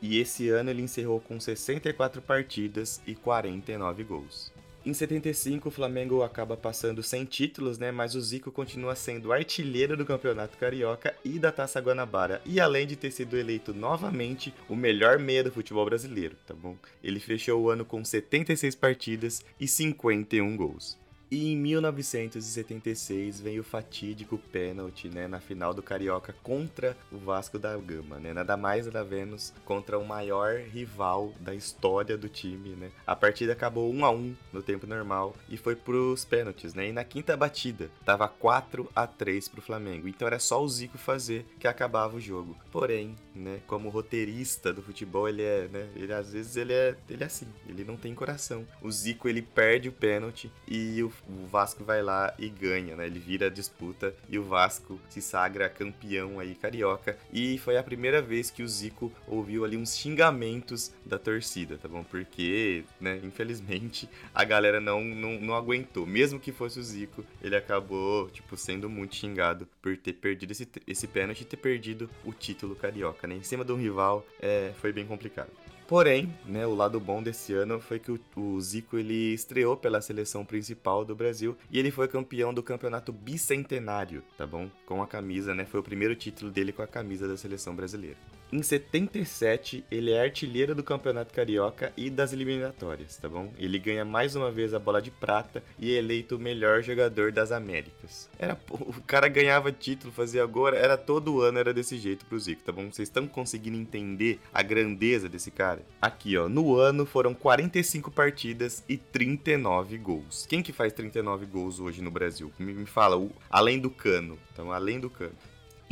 E 0.00 0.18
esse 0.18 0.48
ano 0.48 0.70
ele 0.70 0.82
encerrou 0.82 1.20
com 1.20 1.38
64 1.38 2.20
partidas 2.20 3.00
e 3.06 3.14
49 3.14 4.04
gols. 4.04 4.52
Em 4.84 4.92
75, 4.92 5.68
o 5.68 5.70
Flamengo 5.70 6.24
acaba 6.24 6.56
passando 6.56 7.04
sem 7.04 7.24
títulos, 7.24 7.78
né? 7.78 7.92
Mas 7.92 8.16
o 8.16 8.20
Zico 8.20 8.50
continua 8.50 8.96
sendo 8.96 9.32
artilheiro 9.32 9.96
do 9.96 10.04
Campeonato 10.04 10.58
Carioca 10.58 11.14
e 11.24 11.38
da 11.38 11.52
Taça 11.52 11.80
Guanabara. 11.80 12.42
E 12.44 12.58
além 12.58 12.84
de 12.84 12.96
ter 12.96 13.12
sido 13.12 13.38
eleito 13.38 13.72
novamente 13.72 14.52
o 14.68 14.74
melhor 14.74 15.20
meia 15.20 15.44
do 15.44 15.52
futebol 15.52 15.84
brasileiro, 15.84 16.34
tá 16.44 16.52
bom? 16.52 16.76
Ele 17.00 17.20
fechou 17.20 17.62
o 17.62 17.70
ano 17.70 17.84
com 17.84 18.04
76 18.04 18.74
partidas 18.74 19.44
e 19.60 19.68
51 19.68 20.56
gols. 20.56 21.00
E 21.32 21.50
em 21.50 21.56
1976 21.56 23.40
vem 23.40 23.58
o 23.58 23.64
fatídico 23.64 24.36
pênalti, 24.36 25.08
né, 25.08 25.26
na 25.26 25.40
final 25.40 25.72
do 25.72 25.82
Carioca 25.82 26.34
contra 26.42 26.94
o 27.10 27.16
Vasco 27.16 27.58
da 27.58 27.74
Gama, 27.74 28.18
né? 28.18 28.34
Nada 28.34 28.54
mais 28.54 28.84
nada 28.84 29.02
menos 29.02 29.50
contra 29.64 29.98
o 29.98 30.04
maior 30.04 30.58
rival 30.58 31.32
da 31.40 31.54
história 31.54 32.18
do 32.18 32.28
time, 32.28 32.76
né? 32.76 32.90
A 33.06 33.16
partida 33.16 33.54
acabou 33.54 33.90
1 33.90 34.04
a 34.04 34.10
1 34.10 34.36
no 34.52 34.62
tempo 34.62 34.86
normal 34.86 35.34
e 35.48 35.56
foi 35.56 35.74
pros 35.74 36.22
pênaltis, 36.22 36.74
né? 36.74 36.90
E 36.90 36.92
na 36.92 37.02
quinta 37.02 37.34
batida 37.34 37.90
tava 38.04 38.28
4 38.28 38.86
a 38.94 39.06
3 39.06 39.48
pro 39.48 39.62
Flamengo. 39.62 40.08
Então 40.08 40.28
era 40.28 40.38
só 40.38 40.62
o 40.62 40.68
Zico 40.68 40.98
fazer 40.98 41.46
que 41.58 41.66
acabava 41.66 42.14
o 42.14 42.20
jogo. 42.20 42.54
Porém, 42.70 43.16
né, 43.34 43.60
como 43.66 43.88
roteirista 43.88 44.70
do 44.70 44.82
futebol, 44.82 45.26
ele 45.26 45.42
é, 45.42 45.66
né, 45.72 45.88
ele 45.96 46.12
às 46.12 46.30
vezes 46.30 46.56
ele 46.56 46.74
é, 46.74 46.94
ele 47.08 47.22
é 47.22 47.26
assim, 47.26 47.48
ele 47.66 47.84
não 47.84 47.96
tem 47.96 48.14
coração. 48.14 48.66
O 48.82 48.92
Zico 48.92 49.30
ele 49.30 49.40
perde 49.40 49.88
o 49.88 49.92
pênalti 49.92 50.52
e 50.68 51.02
o 51.02 51.10
o 51.28 51.46
Vasco 51.46 51.84
vai 51.84 52.02
lá 52.02 52.34
e 52.38 52.48
ganha, 52.48 52.96
né? 52.96 53.06
Ele 53.06 53.18
vira 53.18 53.46
a 53.46 53.50
disputa 53.50 54.14
e 54.28 54.38
o 54.38 54.42
Vasco 54.42 55.00
se 55.08 55.20
sagra 55.20 55.68
campeão 55.68 56.38
aí 56.38 56.54
carioca. 56.54 57.16
E 57.32 57.58
foi 57.58 57.76
a 57.76 57.82
primeira 57.82 58.20
vez 58.20 58.50
que 58.50 58.62
o 58.62 58.68
Zico 58.68 59.12
ouviu 59.26 59.64
ali 59.64 59.76
uns 59.76 59.96
xingamentos 59.96 60.92
da 61.04 61.18
torcida, 61.18 61.78
tá 61.78 61.88
bom? 61.88 62.02
Porque, 62.04 62.84
né, 63.00 63.20
infelizmente, 63.22 64.08
a 64.34 64.44
galera 64.44 64.80
não, 64.80 65.02
não, 65.02 65.40
não 65.40 65.54
aguentou. 65.54 66.06
Mesmo 66.06 66.40
que 66.40 66.52
fosse 66.52 66.78
o 66.78 66.82
Zico, 66.82 67.24
ele 67.42 67.56
acabou, 67.56 68.28
tipo, 68.30 68.56
sendo 68.56 68.88
muito 68.88 69.16
xingado 69.16 69.68
por 69.80 69.96
ter 69.96 70.14
perdido 70.14 70.52
esse, 70.52 70.68
esse 70.86 71.06
pênalti 71.06 71.42
e 71.42 71.44
ter 71.44 71.56
perdido 71.56 72.08
o 72.24 72.32
título 72.32 72.74
carioca, 72.74 73.26
né? 73.26 73.34
Em 73.34 73.42
cima 73.42 73.64
de 73.64 73.72
um 73.72 73.76
rival, 73.76 74.26
é, 74.40 74.72
foi 74.80 74.92
bem 74.92 75.06
complicado. 75.06 75.50
Porém, 75.92 76.34
né, 76.46 76.66
o 76.66 76.74
lado 76.74 76.98
bom 76.98 77.22
desse 77.22 77.52
ano 77.52 77.78
foi 77.78 77.98
que 77.98 78.10
o, 78.10 78.18
o, 78.34 78.58
Zico 78.58 78.96
ele 78.96 79.34
estreou 79.34 79.76
pela 79.76 80.00
seleção 80.00 80.42
principal 80.42 81.04
do 81.04 81.14
Brasil 81.14 81.54
e 81.70 81.78
ele 81.78 81.90
foi 81.90 82.08
campeão 82.08 82.54
do 82.54 82.62
campeonato 82.62 83.12
bicentenário, 83.12 84.22
tá 84.38 84.46
bom? 84.46 84.70
Com 84.86 85.02
a 85.02 85.06
camisa, 85.06 85.54
né? 85.54 85.66
Foi 85.66 85.80
o 85.80 85.82
primeiro 85.82 86.16
título 86.16 86.50
dele 86.50 86.72
com 86.72 86.80
a 86.80 86.86
camisa 86.86 87.28
da 87.28 87.36
seleção 87.36 87.76
brasileira. 87.76 88.16
Em 88.52 88.62
77, 88.62 89.82
ele 89.90 90.10
é 90.10 90.20
artilheiro 90.20 90.74
do 90.74 90.82
Campeonato 90.82 91.32
Carioca 91.32 91.90
e 91.96 92.10
das 92.10 92.34
eliminatórias, 92.34 93.16
tá 93.16 93.26
bom? 93.26 93.50
Ele 93.58 93.78
ganha 93.78 94.04
mais 94.04 94.36
uma 94.36 94.50
vez 94.50 94.74
a 94.74 94.78
bola 94.78 95.00
de 95.00 95.10
prata 95.10 95.64
e 95.78 95.94
é 95.94 95.96
eleito 95.96 96.36
o 96.36 96.38
melhor 96.38 96.82
jogador 96.82 97.32
das 97.32 97.50
Américas. 97.50 98.28
Era, 98.38 98.60
o 98.68 99.00
cara 99.06 99.26
ganhava 99.26 99.72
título, 99.72 100.12
fazia 100.12 100.42
agora, 100.42 100.76
era 100.76 100.98
todo 100.98 101.40
ano 101.40 101.60
era 101.60 101.72
desse 101.72 101.96
jeito 101.96 102.26
pro 102.26 102.38
Zico, 102.38 102.62
tá 102.62 102.70
bom? 102.70 102.92
Vocês 102.92 103.08
estão 103.08 103.26
conseguindo 103.26 103.78
entender 103.78 104.38
a 104.52 104.62
grandeza 104.62 105.30
desse 105.30 105.50
cara? 105.50 105.80
Aqui, 106.02 106.36
ó, 106.36 106.46
no 106.46 106.76
ano 106.76 107.06
foram 107.06 107.32
45 107.32 108.10
partidas 108.10 108.84
e 108.86 108.98
39 108.98 109.96
gols. 109.96 110.44
Quem 110.46 110.62
que 110.62 110.74
faz 110.74 110.92
39 110.92 111.46
gols 111.46 111.80
hoje 111.80 112.02
no 112.02 112.10
Brasil? 112.10 112.52
Me, 112.58 112.74
me 112.74 112.84
fala, 112.84 113.16
o, 113.16 113.32
além 113.48 113.80
do 113.80 113.88
Cano, 113.88 114.38
então 114.52 114.70
além 114.70 115.00
do 115.00 115.08
Cano. 115.08 115.32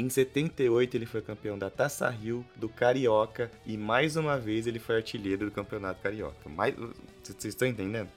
Em 0.01 0.09
78 0.09 0.97
ele 0.97 1.05
foi 1.05 1.21
campeão 1.21 1.59
da 1.59 1.69
Taça 1.69 2.09
Rio, 2.09 2.43
do 2.57 2.71
Carioca 2.71 3.51
e 3.67 3.77
mais 3.77 4.17
uma 4.17 4.39
vez 4.39 4.67
ele 4.67 4.79
foi 4.79 4.97
artilheiro 4.97 5.45
do 5.45 5.51
Campeonato 5.51 6.01
Carioca. 6.01 6.49
Mais... 6.49 6.75
Vocês 7.23 7.45
estão 7.45 7.69
entendendo? 7.69 8.09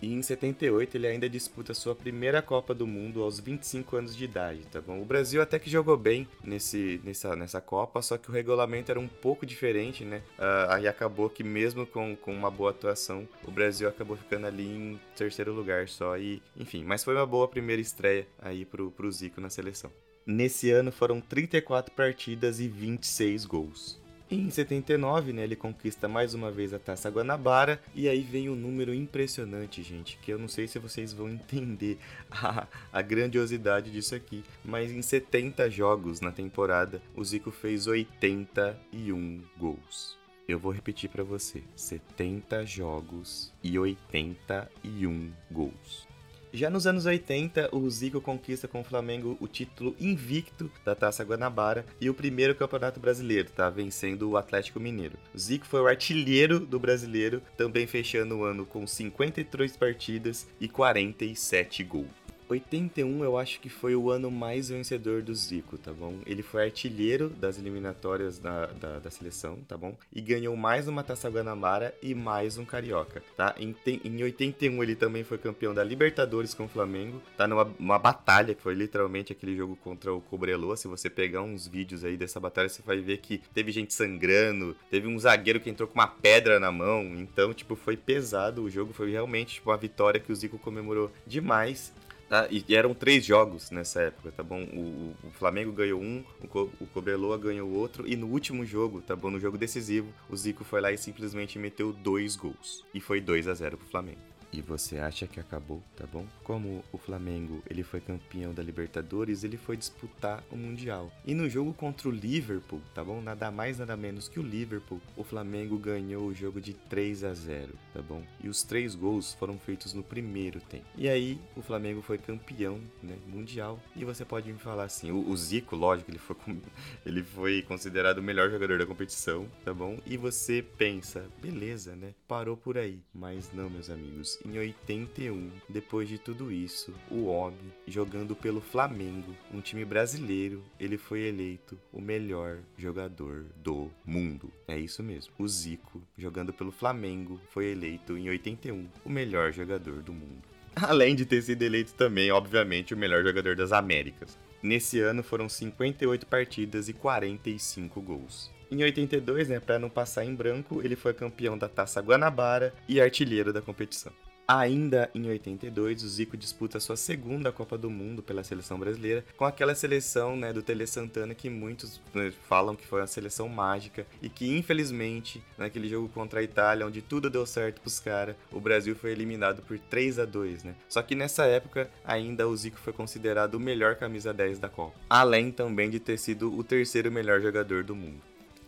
E 0.00 0.14
em 0.14 0.22
78 0.22 0.94
ele 0.94 1.06
ainda 1.06 1.28
disputa 1.28 1.74
sua 1.74 1.94
primeira 1.94 2.40
Copa 2.40 2.72
do 2.72 2.86
Mundo 2.86 3.22
aos 3.22 3.38
25 3.38 3.96
anos 3.96 4.16
de 4.16 4.24
idade, 4.24 4.62
tá 4.72 4.80
bom? 4.80 4.98
O 4.98 5.04
Brasil 5.04 5.42
até 5.42 5.58
que 5.58 5.68
jogou 5.68 5.98
bem 5.98 6.26
nesse, 6.42 7.02
nessa, 7.04 7.36
nessa 7.36 7.60
Copa, 7.60 8.00
só 8.00 8.16
que 8.16 8.30
o 8.30 8.32
regulamento 8.32 8.90
era 8.90 8.98
um 8.98 9.08
pouco 9.08 9.44
diferente, 9.44 10.06
né? 10.06 10.22
Uh, 10.38 10.70
aí 10.70 10.88
acabou 10.88 11.28
que 11.28 11.44
mesmo 11.44 11.86
com, 11.86 12.16
com 12.16 12.32
uma 12.32 12.50
boa 12.50 12.70
atuação, 12.70 13.28
o 13.46 13.50
Brasil 13.50 13.86
acabou 13.86 14.16
ficando 14.16 14.46
ali 14.46 14.66
em 14.66 15.00
terceiro 15.14 15.52
lugar 15.52 15.86
só 15.86 16.16
e, 16.16 16.42
enfim, 16.56 16.82
mas 16.82 17.04
foi 17.04 17.14
uma 17.14 17.26
boa 17.26 17.46
primeira 17.46 17.82
estreia 17.82 18.26
aí 18.38 18.64
pro, 18.64 18.90
pro 18.90 19.12
Zico 19.12 19.38
na 19.38 19.50
seleção. 19.50 19.90
Nesse 20.26 20.72
ano 20.72 20.90
foram 20.90 21.20
34 21.20 21.94
partidas 21.94 22.58
e 22.58 22.66
26 22.66 23.44
gols. 23.44 23.96
Em 24.28 24.50
79, 24.50 25.32
né, 25.32 25.44
ele 25.44 25.54
conquista 25.54 26.08
mais 26.08 26.34
uma 26.34 26.50
vez 26.50 26.74
a 26.74 26.80
Taça 26.80 27.08
Guanabara 27.08 27.80
e 27.94 28.08
aí 28.08 28.22
vem 28.22 28.50
um 28.50 28.56
número 28.56 28.92
impressionante, 28.92 29.84
gente, 29.84 30.18
que 30.18 30.32
eu 30.32 30.36
não 30.36 30.48
sei 30.48 30.66
se 30.66 30.80
vocês 30.80 31.12
vão 31.12 31.28
entender 31.30 31.96
a, 32.28 32.66
a 32.92 33.02
grandiosidade 33.02 33.88
disso 33.92 34.16
aqui, 34.16 34.42
mas 34.64 34.90
em 34.90 35.00
70 35.00 35.70
jogos 35.70 36.20
na 36.20 36.32
temporada, 36.32 37.00
o 37.14 37.24
Zico 37.24 37.52
fez 37.52 37.86
81 37.86 39.44
gols. 39.56 40.18
Eu 40.48 40.58
vou 40.58 40.72
repetir 40.72 41.08
para 41.08 41.22
você: 41.22 41.62
70 41.76 42.66
jogos 42.66 43.52
e 43.62 43.78
81 43.78 45.32
gols. 45.52 46.15
Já 46.56 46.70
nos 46.70 46.86
anos 46.86 47.04
80, 47.04 47.68
o 47.70 47.90
Zico 47.90 48.18
conquista 48.18 48.66
com 48.66 48.80
o 48.80 48.84
Flamengo 48.84 49.36
o 49.38 49.46
título 49.46 49.94
invicto 50.00 50.70
da 50.82 50.94
Taça 50.94 51.22
Guanabara 51.22 51.84
e 52.00 52.08
o 52.08 52.14
primeiro 52.14 52.54
Campeonato 52.54 52.98
Brasileiro, 52.98 53.50
tá? 53.50 53.68
Vencendo 53.68 54.30
o 54.30 54.38
Atlético 54.38 54.80
Mineiro. 54.80 55.18
O 55.34 55.38
Zico 55.38 55.66
foi 55.66 55.82
o 55.82 55.86
artilheiro 55.86 56.58
do 56.58 56.80
brasileiro, 56.80 57.42
também 57.58 57.86
fechando 57.86 58.38
o 58.38 58.44
ano 58.44 58.64
com 58.64 58.86
53 58.86 59.76
partidas 59.76 60.46
e 60.58 60.66
47 60.66 61.84
gols. 61.84 62.25
81 62.48 63.24
eu 63.24 63.36
acho 63.36 63.60
que 63.60 63.68
foi 63.68 63.94
o 63.94 64.10
ano 64.10 64.30
mais 64.30 64.68
vencedor 64.68 65.22
do 65.22 65.34
Zico, 65.34 65.76
tá 65.76 65.92
bom? 65.92 66.18
Ele 66.26 66.42
foi 66.42 66.64
artilheiro 66.64 67.28
das 67.28 67.58
eliminatórias 67.58 68.38
da, 68.38 68.66
da, 68.66 68.98
da 68.98 69.10
seleção, 69.10 69.58
tá 69.68 69.76
bom? 69.76 69.96
E 70.12 70.20
ganhou 70.20 70.56
mais 70.56 70.88
uma 70.88 71.02
Taça 71.02 71.28
Guanabara 71.28 71.94
e 72.02 72.14
mais 72.14 72.58
um 72.58 72.64
Carioca, 72.64 73.22
tá? 73.36 73.54
Em, 73.58 73.74
em 74.04 74.22
81 74.22 74.82
ele 74.82 74.94
também 74.94 75.24
foi 75.24 75.38
campeão 75.38 75.74
da 75.74 75.82
Libertadores 75.82 76.54
com 76.54 76.64
o 76.64 76.68
Flamengo, 76.68 77.20
tá? 77.36 77.46
Numa 77.46 77.66
uma 77.78 77.98
batalha 77.98 78.54
que 78.54 78.62
foi 78.62 78.74
literalmente 78.74 79.32
aquele 79.32 79.56
jogo 79.56 79.76
contra 79.76 80.12
o 80.12 80.20
Cobreloa. 80.20 80.76
Se 80.76 80.88
você 80.88 81.10
pegar 81.10 81.42
uns 81.42 81.66
vídeos 81.66 82.04
aí 82.04 82.16
dessa 82.16 82.40
batalha, 82.40 82.68
você 82.68 82.82
vai 82.82 83.00
ver 83.00 83.18
que 83.18 83.38
teve 83.52 83.72
gente 83.72 83.92
sangrando, 83.92 84.76
teve 84.90 85.06
um 85.06 85.18
zagueiro 85.18 85.60
que 85.60 85.70
entrou 85.70 85.88
com 85.88 85.94
uma 85.94 86.06
pedra 86.06 86.58
na 86.60 86.70
mão. 86.70 87.02
Então, 87.16 87.52
tipo, 87.52 87.74
foi 87.74 87.96
pesado 87.96 88.62
o 88.62 88.70
jogo, 88.70 88.92
foi 88.92 89.10
realmente 89.10 89.54
tipo, 89.54 89.70
uma 89.70 89.76
vitória 89.76 90.20
que 90.20 90.32
o 90.32 90.36
Zico 90.36 90.58
comemorou 90.58 91.10
demais. 91.26 91.92
Tá? 92.28 92.48
E, 92.50 92.74
eram 92.74 92.92
três 92.92 93.24
jogos 93.24 93.70
nessa 93.70 94.00
época, 94.02 94.32
tá 94.32 94.42
bom? 94.42 94.62
O, 94.64 95.14
o 95.28 95.30
Flamengo 95.30 95.72
ganhou 95.72 96.00
um, 96.00 96.24
o, 96.42 96.48
Co 96.48 96.70
o 96.80 96.86
Cobreloa 96.86 97.38
ganhou 97.38 97.70
outro, 97.70 98.06
e 98.06 98.16
no 98.16 98.26
último 98.26 98.64
jogo, 98.66 99.00
tá 99.00 99.14
bom? 99.14 99.30
No 99.30 99.38
jogo 99.38 99.56
decisivo, 99.56 100.12
o 100.28 100.36
Zico 100.36 100.64
foi 100.64 100.80
lá 100.80 100.90
e 100.90 100.98
simplesmente 100.98 101.58
meteu 101.58 101.92
dois 101.92 102.34
gols. 102.34 102.84
E 102.92 103.00
foi 103.00 103.20
2 103.20 103.46
a 103.46 103.54
0 103.54 103.78
pro 103.78 103.86
Flamengo. 103.86 104.35
E 104.52 104.60
você 104.60 104.98
acha 104.98 105.26
que 105.26 105.40
acabou, 105.40 105.82
tá 105.96 106.06
bom? 106.06 106.26
Como 106.42 106.84
o 106.92 106.98
Flamengo 106.98 107.62
ele 107.68 107.82
foi 107.82 108.00
campeão 108.00 108.54
da 108.54 108.62
Libertadores, 108.62 109.44
ele 109.44 109.56
foi 109.56 109.76
disputar 109.76 110.42
o 110.50 110.56
Mundial. 110.56 111.10
E 111.24 111.34
no 111.34 111.48
jogo 111.48 111.74
contra 111.74 112.08
o 112.08 112.12
Liverpool, 112.12 112.80
tá 112.94 113.04
bom? 113.04 113.20
Nada 113.20 113.50
mais, 113.50 113.78
nada 113.78 113.96
menos 113.96 114.28
que 114.28 114.40
o 114.40 114.42
Liverpool, 114.42 115.00
o 115.16 115.24
Flamengo 115.24 115.78
ganhou 115.78 116.26
o 116.26 116.34
jogo 116.34 116.60
de 116.60 116.72
3 116.72 117.24
a 117.24 117.34
0, 117.34 117.72
tá 117.92 118.00
bom? 118.00 118.22
E 118.42 118.48
os 118.48 118.62
três 118.62 118.94
gols 118.94 119.34
foram 119.34 119.58
feitos 119.58 119.92
no 119.92 120.02
primeiro 120.02 120.60
tempo. 120.60 120.86
E 120.96 121.08
aí, 121.08 121.38
o 121.56 121.62
Flamengo 121.62 122.00
foi 122.00 122.18
campeão, 122.18 122.80
né, 123.02 123.16
mundial. 123.26 123.80
E 123.94 124.04
você 124.04 124.24
pode 124.24 124.52
me 124.52 124.58
falar 124.58 124.84
assim, 124.84 125.10
o, 125.10 125.28
o 125.28 125.36
Zico, 125.36 125.76
lógico, 125.76 126.10
ele 126.10 126.18
foi, 126.18 126.36
ele 127.04 127.22
foi 127.22 127.62
considerado 127.62 128.18
o 128.18 128.22
melhor 128.22 128.50
jogador 128.50 128.78
da 128.78 128.86
competição, 128.86 129.46
tá 129.64 129.74
bom? 129.74 129.98
E 130.06 130.16
você 130.16 130.64
pensa, 130.78 131.26
beleza, 131.40 131.94
né? 131.96 132.14
Parou 132.26 132.56
por 132.56 132.78
aí. 132.78 133.00
Mas 133.14 133.52
não, 133.52 133.68
meus 133.68 133.90
amigos 133.90 134.38
em 134.46 134.58
81. 134.58 135.50
Depois 135.68 136.08
de 136.08 136.18
tudo 136.18 136.52
isso, 136.52 136.94
o 137.10 137.26
homem, 137.26 137.72
jogando 137.86 138.34
pelo 138.34 138.60
Flamengo, 138.60 139.34
um 139.52 139.60
time 139.60 139.84
brasileiro, 139.84 140.62
ele 140.78 140.96
foi 140.96 141.20
eleito 141.22 141.78
o 141.92 142.00
melhor 142.00 142.58
jogador 142.78 143.44
do 143.56 143.90
mundo. 144.04 144.50
É 144.68 144.78
isso 144.78 145.02
mesmo. 145.02 145.32
O 145.38 145.46
Zico, 145.46 146.02
jogando 146.16 146.52
pelo 146.52 146.72
Flamengo, 146.72 147.40
foi 147.50 147.66
eleito 147.66 148.16
em 148.16 148.28
81 148.28 148.86
o 149.04 149.10
melhor 149.10 149.52
jogador 149.52 150.02
do 150.02 150.12
mundo. 150.12 150.42
Além 150.76 151.14
de 151.14 151.24
ter 151.24 151.42
sido 151.42 151.62
eleito 151.62 151.94
também, 151.94 152.30
obviamente, 152.30 152.94
o 152.94 152.96
melhor 152.96 153.24
jogador 153.24 153.56
das 153.56 153.72
Américas. 153.72 154.38
Nesse 154.62 155.00
ano 155.00 155.22
foram 155.22 155.48
58 155.48 156.26
partidas 156.26 156.88
e 156.88 156.92
45 156.92 158.00
gols. 158.00 158.50
Em 158.70 158.82
82, 158.82 159.48
né, 159.48 159.60
para 159.60 159.78
não 159.78 159.88
passar 159.88 160.24
em 160.24 160.34
branco, 160.34 160.82
ele 160.82 160.96
foi 160.96 161.14
campeão 161.14 161.56
da 161.56 161.68
Taça 161.68 162.00
Guanabara 162.00 162.74
e 162.88 163.00
artilheiro 163.00 163.52
da 163.52 163.62
competição. 163.62 164.12
Ainda 164.48 165.10
em 165.12 165.28
82, 165.28 166.04
o 166.04 166.08
Zico 166.08 166.36
disputa 166.36 166.78
sua 166.78 166.96
segunda 166.96 167.50
Copa 167.50 167.76
do 167.76 167.90
Mundo 167.90 168.22
pela 168.22 168.44
seleção 168.44 168.78
brasileira, 168.78 169.24
com 169.36 169.44
aquela 169.44 169.74
seleção 169.74 170.36
né, 170.36 170.52
do 170.52 170.62
Tele 170.62 170.86
Santana 170.86 171.34
que 171.34 171.50
muitos 171.50 172.00
né, 172.14 172.32
falam 172.48 172.76
que 172.76 172.86
foi 172.86 173.00
uma 173.00 173.08
seleção 173.08 173.48
mágica 173.48 174.06
e 174.22 174.28
que, 174.28 174.56
infelizmente, 174.56 175.42
naquele 175.58 175.88
jogo 175.88 176.08
contra 176.08 176.38
a 176.38 176.42
Itália, 176.44 176.86
onde 176.86 177.02
tudo 177.02 177.28
deu 177.28 177.44
certo 177.44 177.80
pros 177.80 177.98
caras, 177.98 178.36
o 178.52 178.60
Brasil 178.60 178.94
foi 178.94 179.10
eliminado 179.10 179.62
por 179.62 179.80
3 179.80 180.20
a 180.20 180.24
2 180.24 180.62
né? 180.62 180.76
Só 180.88 181.02
que 181.02 181.16
nessa 181.16 181.44
época, 181.46 181.90
ainda 182.04 182.46
o 182.46 182.56
Zico 182.56 182.78
foi 182.78 182.92
considerado 182.92 183.56
o 183.56 183.60
melhor 183.60 183.96
camisa 183.96 184.32
10 184.32 184.60
da 184.60 184.68
Copa, 184.68 184.94
além 185.10 185.50
também 185.50 185.90
de 185.90 185.98
ter 185.98 186.18
sido 186.18 186.56
o 186.56 186.62
terceiro 186.62 187.10
melhor 187.10 187.40
jogador 187.40 187.82
do 187.82 187.96
mundo. 187.96 188.20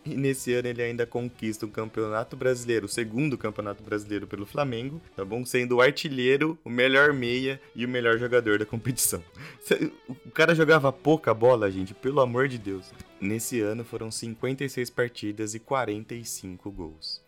E 0.05 0.15
nesse 0.15 0.53
ano 0.53 0.67
ele 0.67 0.81
ainda 0.81 1.05
conquista 1.05 1.65
o 1.65 1.69
Campeonato 1.69 2.35
Brasileiro, 2.35 2.85
o 2.85 2.89
segundo 2.89 3.37
Campeonato 3.37 3.83
Brasileiro 3.83 4.25
pelo 4.25 4.45
Flamengo, 4.45 5.01
tá 5.15 5.25
bom? 5.25 5.45
Sendo 5.45 5.77
o 5.77 5.81
artilheiro, 5.81 6.57
o 6.63 6.69
melhor 6.69 7.13
meia 7.13 7.59
e 7.75 7.85
o 7.85 7.89
melhor 7.89 8.17
jogador 8.17 8.59
da 8.59 8.65
competição. 8.65 9.23
O 10.25 10.31
cara 10.31 10.55
jogava 10.55 10.91
pouca 10.91 11.33
bola, 11.33 11.69
gente, 11.69 11.93
pelo 11.93 12.21
amor 12.21 12.47
de 12.47 12.57
Deus. 12.57 12.91
Nesse 13.19 13.59
ano 13.59 13.83
foram 13.83 14.09
56 14.09 14.89
partidas 14.89 15.53
e 15.53 15.59
45 15.59 16.71
gols. 16.71 17.21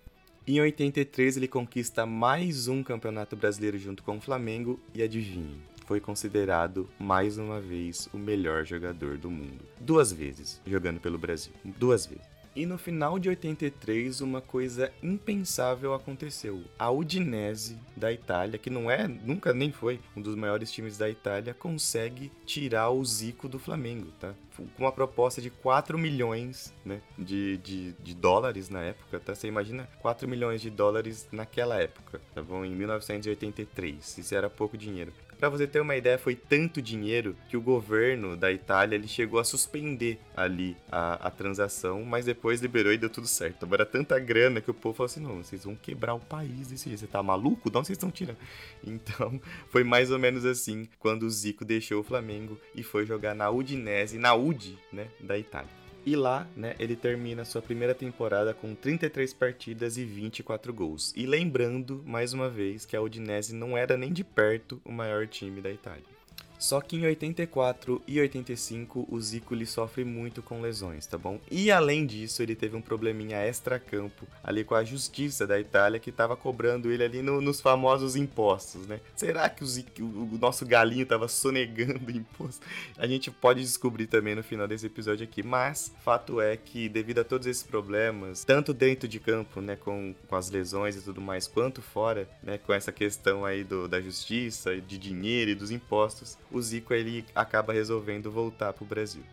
Em 0.47 0.59
83 0.59 1.37
ele 1.37 1.47
conquista 1.47 2.05
mais 2.05 2.67
um 2.67 2.81
Campeonato 2.81 3.35
Brasileiro 3.35 3.77
junto 3.77 4.01
com 4.03 4.17
o 4.17 4.21
Flamengo 4.21 4.79
e 4.93 5.03
adivinhe, 5.03 5.61
foi 5.85 5.99
considerado 5.99 6.89
mais 6.97 7.37
uma 7.37 7.59
vez 7.59 8.07
o 8.13 8.17
melhor 8.17 8.65
jogador 8.65 9.17
do 9.17 9.29
mundo. 9.29 9.65
Duas 9.79 10.11
vezes 10.11 10.61
jogando 10.65 11.01
pelo 11.01 11.17
Brasil. 11.17 11.51
Duas 11.63 12.05
vezes. 12.05 12.25
E 12.53 12.65
no 12.65 12.77
final 12.77 13.17
de 13.17 13.29
83, 13.29 14.20
uma 14.20 14.41
coisa 14.41 14.91
impensável 15.01 15.93
aconteceu. 15.93 16.62
A 16.77 16.91
Udinese 16.91 17.77
da 17.96 18.12
Itália, 18.12 18.60
que 18.60 18.70
não 18.70 18.91
é, 18.91 19.08
nunca 19.08 19.53
nem 19.53 19.72
foi 19.72 20.01
um 20.17 20.22
dos 20.22 20.36
maiores 20.36 20.70
times 20.70 20.98
da 20.98 21.10
Itália, 21.10 21.53
consegue 21.53 22.29
tirar 22.46 22.89
o 22.89 23.03
Zico 23.05 23.48
do 23.48 23.58
Flamengo, 23.58 24.12
tá? 24.20 24.34
Com 24.58 24.84
uma 24.84 24.91
proposta 24.91 25.41
de 25.41 25.50
4 25.50 25.98
milhões 25.98 26.74
né, 26.84 27.01
de, 27.17 27.58
de, 27.58 27.93
de 27.93 28.13
dólares 28.13 28.70
na 28.70 28.81
época, 28.81 29.20
tá? 29.20 29.34
Você 29.34 29.48
imagina 29.48 29.88
4 30.01 30.27
milhões 30.27 30.62
de 30.62 30.70
dólares 30.70 31.29
naquela 31.31 31.81
época, 31.81 32.20
tá 32.36 32.41
bom? 32.41 32.65
Em 32.65 32.75
1983. 32.75 34.17
Isso 34.17 34.36
era 34.36 34.50
pouco 34.50 34.77
dinheiro. 34.77 35.13
Para 35.41 35.50
você 35.50 35.65
ter 35.65 35.79
uma 35.79 35.95
ideia, 35.95 36.19
foi 36.19 36.36
tanto 36.36 36.79
dinheiro 36.83 37.36
que 37.50 37.57
o 37.57 37.62
governo 37.62 38.38
da 38.38 38.51
Itália 38.51 38.93
ele 38.95 39.07
chegou 39.07 39.39
a 39.39 39.43
suspender 39.43 40.19
ali 40.38 40.77
a, 40.91 41.13
a 41.15 41.31
transação, 41.31 42.03
mas 42.03 42.25
depois 42.25 42.62
liberou 42.62 42.93
e 42.93 42.98
deu 43.00 43.10
tudo 43.10 43.25
certo. 43.25 43.65
Agora, 43.65 43.83
tanta 43.83 44.19
grana 44.19 44.62
que 44.62 44.69
o 44.69 44.74
povo 44.74 44.95
falou 44.95 45.07
assim: 45.07 45.19
não, 45.19 45.43
vocês 45.43 45.63
vão 45.63 45.75
quebrar 45.75 46.13
o 46.13 46.19
país 46.19 46.67
desse 46.67 46.89
jeito. 46.89 47.00
Você 47.00 47.07
tá 47.07 47.24
maluco? 47.24 47.71
De 47.71 47.75
onde 47.75 47.88
vocês 47.88 47.98
estão 47.98 48.12
tirando? 48.12 48.38
Então, 48.86 49.41
foi 49.69 49.83
mais 49.83 50.12
ou 50.12 50.19
menos 50.19 50.45
assim 50.45 50.88
quando 51.00 51.24
o 51.24 51.29
Zico 51.29 51.65
deixou 51.65 52.01
o 52.01 52.03
Flamengo 52.03 52.60
e 52.75 52.83
foi 52.83 53.03
jogar 53.03 53.33
na 53.33 53.50
Udinese, 53.50 54.19
na 54.19 54.36
Udi, 54.36 54.77
né, 54.91 55.07
da 55.19 55.39
Itália. 55.39 55.69
E 56.05 56.15
lá, 56.15 56.48
né, 56.55 56.75
ele 56.79 56.96
termina 56.96 57.46
sua 57.46 57.62
primeira 57.62 57.93
temporada 57.93 58.53
com 58.53 58.74
33 58.74 59.34
partidas 59.34 59.98
e 59.98 60.03
24 60.03 60.74
gols. 60.74 61.13
E 61.15 61.25
lembrando, 61.27 62.03
mais 62.05 62.34
uma 62.34 62.50
vez, 62.50 62.86
que 62.86 62.96
a 62.96 63.01
Udinese 63.01 63.53
não 63.53 63.77
era 63.77 63.96
nem 63.96 64.12
de 64.12 64.24
perto 64.24 64.81
o 64.84 64.91
maior 64.91 65.27
time 65.27 65.62
da 65.62 65.70
Itália. 65.70 66.20
Só 66.62 66.80
que 66.80 66.96
em 66.96 67.08
84 67.08 68.03
e 68.08 68.20
85 68.20 69.08
o 69.10 69.20
Zico 69.20 69.56
ele 69.56 69.65
sofre 69.65 70.06
muito 70.06 70.44
com 70.44 70.62
lesões, 70.62 71.08
tá 71.08 71.18
bom? 71.18 71.39
E 71.50 71.72
além 71.72 72.06
disso, 72.06 72.44
ele 72.44 72.56
teve 72.56 72.75
um 72.75 72.82
probleminha 72.82 73.38
extra-campo 73.38 74.27
ali 74.44 74.63
com 74.63 74.75
a 74.75 74.84
justiça 74.84 75.48
da 75.48 75.60
Itália 75.60 76.00
que 76.00 76.12
tava 76.12 76.38
cobrando 76.38 76.91
ele 76.91 77.03
ali 77.03 77.24
no, 77.24 77.41
nos 77.41 77.60
famosos 77.60 78.15
impostos, 78.15 78.86
né? 78.86 79.00
Será 79.15 79.50
que 79.50 79.63
o, 79.63 79.68
Zico, 79.68 80.03
o 80.03 80.38
nosso 80.39 80.63
galinho 80.63 81.03
tava 81.03 81.27
sonegando 81.27 82.12
imposto? 82.15 82.63
A 82.96 83.08
gente 83.08 83.32
pode 83.32 83.62
descobrir 83.62 84.06
também 84.06 84.36
no 84.36 84.44
final 84.44 84.68
desse 84.68 84.86
episódio 84.86 85.24
aqui, 85.24 85.41
mas 85.41 85.91
fato 86.06 86.39
é 86.39 86.56
que 86.56 86.88
devido 86.88 87.22
a 87.22 87.24
todos 87.24 87.48
esses 87.48 87.63
problemas, 87.63 88.44
tanto 88.44 88.72
dentro 88.72 89.08
de 89.08 89.20
campo, 89.20 89.62
né, 89.62 89.75
com, 89.75 90.13
com 90.27 90.36
as 90.36 90.51
lesões 90.51 90.96
e 90.96 91.01
tudo 91.01 91.22
mais, 91.22 91.48
quanto 91.48 91.82
fora, 91.82 92.30
né, 92.44 92.60
com 92.60 92.72
essa 92.72 92.91
questão 92.91 93.44
aí 93.44 93.63
do, 93.63 93.88
da 93.88 94.00
justiça, 94.00 94.80
de 94.80 95.00
dinheiro 95.00 95.50
e 95.50 95.56
dos 95.56 95.72
impostos, 95.72 96.38
o 96.51 96.62
Zico 96.62 96.93
ele 96.93 97.25
acaba 97.34 97.74
resolvendo 97.74 98.31
voltar 98.31 98.74
para 98.74 98.84
o 98.84 98.88
Brasil. 98.88 99.24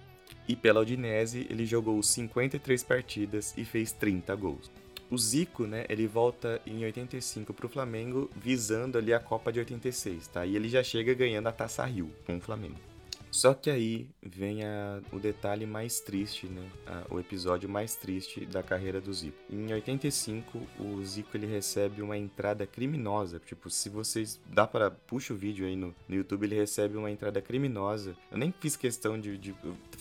E 0.49 0.57
pela 0.57 0.81
Udinese, 0.81 1.47
ele 1.51 1.67
jogou 1.67 2.03
53 2.03 2.83
partidas 2.83 3.55
e 3.57 3.65
fez 3.65 3.93
30 3.93 4.35
gols. 4.35 4.71
O 5.11 5.17
Zico, 5.17 5.67
né, 5.67 5.87
ele 5.89 6.07
volta 6.07 6.61
em 6.67 6.85
85 6.85 7.53
para 7.55 7.67
o 7.67 7.69
Flamengo, 7.69 8.31
visando 8.37 8.99
ali 8.99 9.13
a 9.13 9.21
Copa 9.21 9.51
de 9.51 9.59
86, 9.59 10.29
tá? 10.29 10.45
E 10.45 10.55
ele 10.55 10.69
já 10.69 10.83
chega 10.83 11.15
ganhando 11.15 11.47
a 11.47 11.53
Taça 11.53 11.85
Rio 11.85 12.11
com 12.27 12.37
o 12.37 12.41
Flamengo. 12.41 12.88
Só 13.31 13.55
que 13.55 13.71
aí 13.71 14.09
vem 14.23 14.65
a, 14.65 15.01
o 15.13 15.19
detalhe 15.19 15.67
mais 15.67 16.01
triste, 16.01 16.47
né? 16.47 16.67
A, 16.87 17.15
o 17.15 17.21
episódio 17.21 17.69
mais 17.69 17.95
triste 17.95 18.45
da 18.47 18.63
carreira 18.63 19.01
do 19.01 19.13
Zico. 19.13 19.37
Em 19.51 19.73
85, 19.73 20.61
o 20.79 21.05
Zico 21.05 21.37
ele 21.37 21.47
recebe 21.47 22.03
uma 22.03 22.17
entrada 22.17 22.67
criminosa. 22.67 23.41
Tipo, 23.45 23.71
se 23.71 23.88
vocês 23.88 24.41
dá 24.47 24.67
para 24.67 24.91
puxa 24.91 25.33
o 25.33 25.37
vídeo 25.37 25.67
aí 25.67 25.77
no, 25.77 25.95
no 26.09 26.14
YouTube, 26.14 26.45
ele 26.45 26.55
recebe 26.55 26.97
uma 26.97 27.11
entrada 27.11 27.41
criminosa. 27.41 28.17
Eu 28.31 28.38
nem 28.38 28.53
fiz 28.53 28.77
questão 28.77 29.19
de, 29.21 29.37
de 29.38 29.55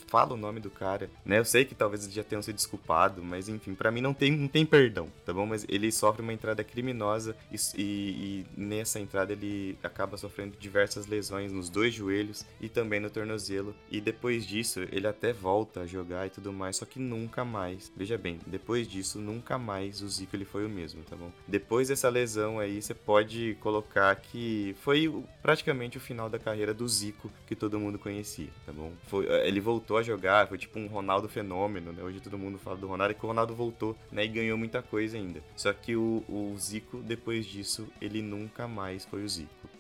fala 0.08 0.34
o 0.34 0.38
nome 0.38 0.60
do 0.60 0.70
cara, 0.70 1.10
né? 1.26 1.40
Eu 1.40 1.46
sei 1.46 1.66
que 1.66 1.76
talvez 1.76 2.04
eles 2.04 2.16
já 2.16 2.24
tenham 2.24 2.42
se 2.42 2.54
desculpado, 2.54 3.24
mas 3.24 3.50
enfim, 3.50 3.76
para 3.76 3.92
mim 3.92 4.02
não 4.02 4.13
tem, 4.13 4.32
não 4.32 4.48
tem 4.48 4.66
perdão, 4.66 5.12
tá 5.26 5.34
bom? 5.34 5.46
Mas 5.46 5.66
ele 5.68 5.92
sofre 5.92 6.22
uma 6.22 6.34
entrada 6.34 6.63
criminosa 6.63 7.36
e, 7.52 7.58
e, 7.78 7.82
e, 7.82 8.46
nessa 8.56 9.00
entrada 9.00 9.34
ele 9.34 9.78
acaba 9.84 10.18
sofrendo 10.18 10.56
diversas 10.58 11.08
lesões 11.08 11.52
nos 11.52 11.70
dois 11.70 11.94
joelhos 11.94 12.46
e 12.62 12.70
também 12.70 13.00
no 13.00 13.10
tornozelo. 13.17 13.75
E 13.89 13.99
depois 13.99 14.45
disso, 14.45 14.82
ele 14.91 15.08
até 15.08 15.34
volta 15.34 15.82
a 15.82 15.86
jogar 15.86 16.27
e 16.27 16.30
tudo 16.30 16.53
mais, 16.53 16.77
só 16.77 16.86
que 16.86 16.99
nunca 16.99 17.43
mais. 17.43 17.91
Veja 17.95 18.17
bem, 18.17 18.39
depois 18.45 18.88
disso, 18.88 19.19
nunca 19.19 19.58
mais 19.58 20.01
o 20.01 20.10
Zico 20.10 20.36
ele 20.36 20.45
foi 20.45 20.65
o 20.65 20.69
mesmo, 20.69 21.03
tá 21.03 21.15
bom? 21.15 21.32
Depois 21.47 21.88
dessa 21.88 22.10
lesão 22.10 22.60
aí, 22.60 22.82
você 22.82 22.93
pode 22.93 23.58
colocar 23.60 24.15
que 24.15 24.75
foi 24.82 25.12
praticamente 25.41 25.97
o 25.97 26.01
final 26.01 26.30
da 26.30 26.38
carreira 26.38 26.73
do 26.73 26.88
Zico 26.88 27.32
que 27.47 27.56
todo 27.56 27.80
mundo 27.80 27.97
conhecia, 27.97 28.49
tá 28.65 28.71
bom? 28.71 28.91
Foi, 29.08 29.25
ele 29.47 29.60
voltou 29.60 29.97
a 29.97 30.03
jogar, 30.03 30.47
foi 30.47 30.58
tipo 30.58 30.77
um 30.77 30.88
Ronaldo 30.88 31.27
fenômeno, 31.27 31.91
né? 31.91 32.03
Hoje 32.03 32.19
todo 32.19 32.38
mundo 32.38 32.60
fala 32.60 32.77
do 32.77 32.88
Ronaldo, 32.88 33.13
e 33.13 33.15
que 33.15 33.25
o 33.25 33.27
Ronaldo 33.27 33.56
voltou, 33.56 33.95
né? 34.12 34.25
E 34.25 34.27
ganhou 34.27 34.58
muita 34.58 34.82
coisa 34.82 35.17
ainda. 35.17 35.41
Só 35.56 35.73
que 35.73 35.95
o, 35.95 36.23
o 36.27 36.56
Zico, 36.58 36.97
depois 36.97 37.45
disso, 37.45 37.88
ele 37.99 38.21
nunca 38.21 38.67
mais 38.67 39.06
foi 39.06 39.23
o 39.23 39.30
Zico. 39.30 39.77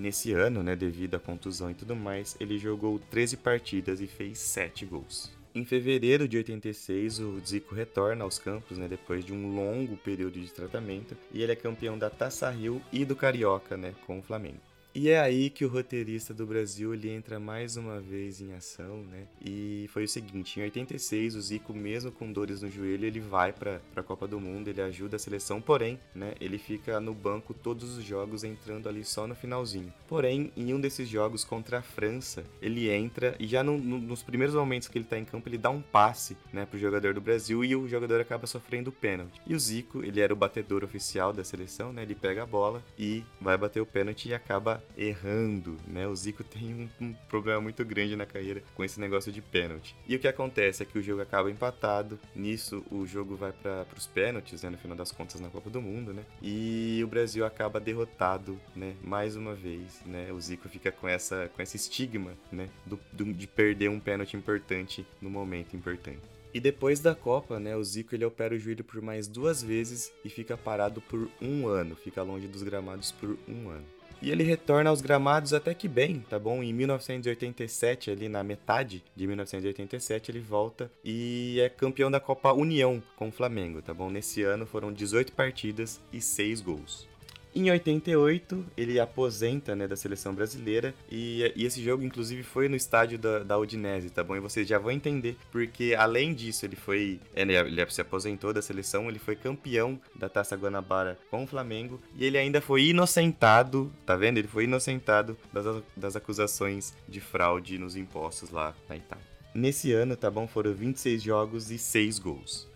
Nesse 0.00 0.32
ano, 0.32 0.62
né, 0.62 0.74
devido 0.74 1.16
à 1.16 1.20
contusão 1.20 1.70
e 1.70 1.74
tudo 1.74 1.94
mais, 1.94 2.34
ele 2.40 2.58
jogou 2.58 2.98
13 3.10 3.36
partidas 3.36 4.00
e 4.00 4.06
fez 4.06 4.38
7 4.38 4.86
gols. 4.86 5.30
Em 5.54 5.62
fevereiro 5.62 6.26
de 6.26 6.38
86, 6.38 7.18
o 7.18 7.38
Zico 7.46 7.74
retorna 7.74 8.24
aos 8.24 8.38
campos, 8.38 8.78
né, 8.78 8.88
depois 8.88 9.22
de 9.22 9.34
um 9.34 9.54
longo 9.54 9.98
período 9.98 10.40
de 10.40 10.50
tratamento, 10.50 11.14
e 11.34 11.42
ele 11.42 11.52
é 11.52 11.56
campeão 11.56 11.98
da 11.98 12.08
Taça 12.08 12.48
Rio 12.48 12.80
e 12.90 13.04
do 13.04 13.14
Carioca, 13.14 13.76
né, 13.76 13.94
com 14.06 14.18
o 14.18 14.22
Flamengo. 14.22 14.69
E 14.92 15.08
é 15.08 15.20
aí 15.20 15.50
que 15.50 15.64
o 15.64 15.68
roteirista 15.68 16.34
do 16.34 16.44
Brasil 16.44 16.92
ele 16.92 17.08
entra 17.10 17.38
mais 17.38 17.76
uma 17.76 18.00
vez 18.00 18.40
em 18.40 18.52
ação, 18.54 19.04
né? 19.04 19.26
E 19.40 19.88
foi 19.92 20.04
o 20.04 20.08
seguinte, 20.08 20.58
em 20.58 20.64
86 20.64 21.36
o 21.36 21.40
Zico 21.40 21.72
mesmo 21.72 22.10
com 22.10 22.32
dores 22.32 22.60
no 22.60 22.68
joelho, 22.68 23.04
ele 23.04 23.20
vai 23.20 23.52
para 23.52 23.80
a 23.94 24.02
Copa 24.02 24.26
do 24.26 24.40
Mundo, 24.40 24.66
ele 24.66 24.82
ajuda 24.82 25.14
a 25.14 25.18
seleção, 25.18 25.60
porém, 25.60 25.98
né, 26.12 26.34
ele 26.40 26.58
fica 26.58 26.98
no 26.98 27.14
banco 27.14 27.54
todos 27.54 27.96
os 27.96 28.04
jogos 28.04 28.42
entrando 28.42 28.88
ali 28.88 29.04
só 29.04 29.28
no 29.28 29.34
finalzinho. 29.36 29.92
Porém, 30.08 30.52
em 30.56 30.74
um 30.74 30.80
desses 30.80 31.08
jogos 31.08 31.44
contra 31.44 31.78
a 31.78 31.82
França, 31.82 32.44
ele 32.60 32.90
entra 32.90 33.36
e 33.38 33.46
já 33.46 33.62
no, 33.62 33.78
no, 33.78 33.98
nos 33.98 34.24
primeiros 34.24 34.56
momentos 34.56 34.88
que 34.88 34.98
ele 34.98 35.04
tá 35.04 35.16
em 35.16 35.24
campo, 35.24 35.48
ele 35.48 35.58
dá 35.58 35.70
um 35.70 35.80
passe, 35.80 36.36
né, 36.52 36.66
pro 36.66 36.78
jogador 36.78 37.14
do 37.14 37.20
Brasil 37.20 37.64
e 37.64 37.76
o 37.76 37.86
jogador 37.86 38.20
acaba 38.20 38.46
sofrendo 38.46 38.90
pênalti. 38.90 39.40
E 39.46 39.54
o 39.54 39.60
Zico, 39.60 40.04
ele 40.04 40.20
era 40.20 40.32
o 40.32 40.36
batedor 40.36 40.82
oficial 40.82 41.32
da 41.32 41.44
seleção, 41.44 41.92
né? 41.92 42.02
Ele 42.02 42.14
pega 42.14 42.42
a 42.42 42.46
bola 42.46 42.82
e 42.98 43.22
vai 43.40 43.56
bater 43.56 43.80
o 43.80 43.86
pênalti 43.86 44.28
e 44.28 44.34
acaba 44.34 44.79
errando, 44.96 45.76
né? 45.86 46.06
O 46.06 46.14
Zico 46.14 46.44
tem 46.44 46.90
um, 47.00 47.04
um, 47.04 47.12
problema 47.28 47.60
muito 47.60 47.84
grande 47.84 48.16
na 48.16 48.26
carreira 48.26 48.62
com 48.74 48.84
esse 48.84 49.00
negócio 49.00 49.32
de 49.32 49.40
pênalti. 49.40 49.94
E 50.06 50.16
o 50.16 50.18
que 50.18 50.28
acontece 50.28 50.82
é 50.82 50.86
que 50.86 50.98
o 50.98 51.02
jogo 51.02 51.22
acaba 51.22 51.50
empatado, 51.50 52.18
nisso 52.34 52.84
o 52.90 53.06
jogo 53.06 53.36
vai 53.36 53.52
para 53.52 53.86
os 53.96 54.06
pênaltis, 54.06 54.62
né? 54.62 54.70
No 54.70 54.78
final 54.78 54.96
das 54.96 55.12
contas 55.12 55.40
na 55.40 55.48
Copa 55.48 55.70
do 55.70 55.80
Mundo, 55.80 56.12
né? 56.12 56.24
E 56.42 57.00
o 57.04 57.08
Brasil 57.08 57.44
acaba 57.44 57.80
derrotado, 57.80 58.60
né? 58.74 58.94
Mais 59.02 59.36
uma 59.36 59.54
vez, 59.54 60.02
né? 60.04 60.32
O 60.32 60.40
Zico 60.40 60.68
fica 60.68 60.90
com 60.92 61.08
essa 61.08 61.50
com 61.54 61.62
esse 61.62 61.76
estigma, 61.76 62.32
né? 62.50 62.68
Do, 62.86 62.98
do, 63.12 63.32
de 63.32 63.46
perder 63.46 63.88
um 63.88 64.00
pênalti 64.00 64.36
importante 64.36 65.06
no 65.20 65.30
momento 65.30 65.76
importante. 65.76 66.40
E 66.52 66.58
depois 66.58 66.98
da 66.98 67.14
Copa, 67.14 67.60
né, 67.60 67.76
o 67.76 67.84
Zico 67.84 68.14
ele 68.14 68.24
opera 68.24 68.54
o 68.54 68.58
joelho 68.58 68.82
por 68.82 69.00
mais 69.00 69.28
duas 69.28 69.62
vezes 69.62 70.12
e 70.24 70.28
fica 70.28 70.56
parado 70.56 71.00
por 71.00 71.28
um 71.40 71.68
ano, 71.68 71.94
fica 71.94 72.22
longe 72.22 72.48
dos 72.48 72.62
gramados 72.62 73.12
por 73.12 73.38
um 73.48 73.68
ano. 73.68 73.86
E 74.22 74.30
ele 74.30 74.42
retorna 74.42 74.90
aos 74.90 75.00
gramados 75.00 75.54
até 75.54 75.72
que 75.72 75.88
bem, 75.88 76.24
tá 76.28 76.38
bom? 76.38 76.62
Em 76.62 76.72
1987, 76.72 78.10
ali 78.10 78.28
na 78.28 78.44
metade 78.44 79.02
de 79.16 79.26
1987, 79.26 80.30
ele 80.30 80.40
volta 80.40 80.90
e 81.02 81.58
é 81.60 81.68
campeão 81.68 82.10
da 82.10 82.20
Copa 82.20 82.52
União 82.52 83.02
com 83.16 83.28
o 83.28 83.32
Flamengo, 83.32 83.80
tá 83.80 83.94
bom? 83.94 84.10
Nesse 84.10 84.42
ano 84.42 84.66
foram 84.66 84.92
18 84.92 85.32
partidas 85.32 86.00
e 86.12 86.20
6 86.20 86.60
gols. 86.60 87.09
Em 87.54 87.68
88, 87.68 88.64
ele 88.76 89.00
aposenta 89.00 89.74
né, 89.74 89.88
da 89.88 89.96
seleção 89.96 90.32
brasileira 90.32 90.94
e, 91.10 91.52
e, 91.56 91.64
esse 91.64 91.82
jogo, 91.82 92.04
inclusive, 92.04 92.44
foi 92.44 92.68
no 92.68 92.76
estádio 92.76 93.18
da, 93.18 93.40
da 93.40 93.58
Udinese, 93.58 94.08
tá 94.10 94.22
bom? 94.22 94.36
E 94.36 94.40
vocês 94.40 94.68
já 94.68 94.78
vão 94.78 94.92
entender, 94.92 95.36
porque 95.50 95.94
além 95.98 96.32
disso, 96.32 96.64
ele 96.64 96.76
foi. 96.76 97.18
Ele, 97.34 97.54
ele 97.54 97.90
se 97.90 98.00
aposentou 98.00 98.52
da 98.52 98.62
seleção, 98.62 99.08
ele 99.08 99.18
foi 99.18 99.34
campeão 99.34 100.00
da 100.14 100.28
Taça 100.28 100.56
Guanabara 100.56 101.18
com 101.28 101.42
o 101.42 101.46
Flamengo 101.46 102.00
e 102.16 102.24
ele 102.24 102.38
ainda 102.38 102.60
foi 102.60 102.84
inocentado, 102.84 103.92
tá 104.06 104.14
vendo? 104.14 104.38
Ele 104.38 104.48
foi 104.48 104.64
inocentado 104.64 105.36
das, 105.52 105.82
das 105.96 106.16
acusações 106.16 106.94
de 107.08 107.20
fraude 107.20 107.78
nos 107.78 107.96
impostos 107.96 108.50
lá 108.50 108.74
na 108.88 108.96
Itália. 108.96 109.24
Nesse 109.52 109.92
ano, 109.92 110.16
tá 110.16 110.30
bom? 110.30 110.46
Foram 110.46 110.72
26 110.72 111.20
jogos 111.20 111.70
e 111.72 111.78
6 111.78 112.20
gols. 112.20 112.69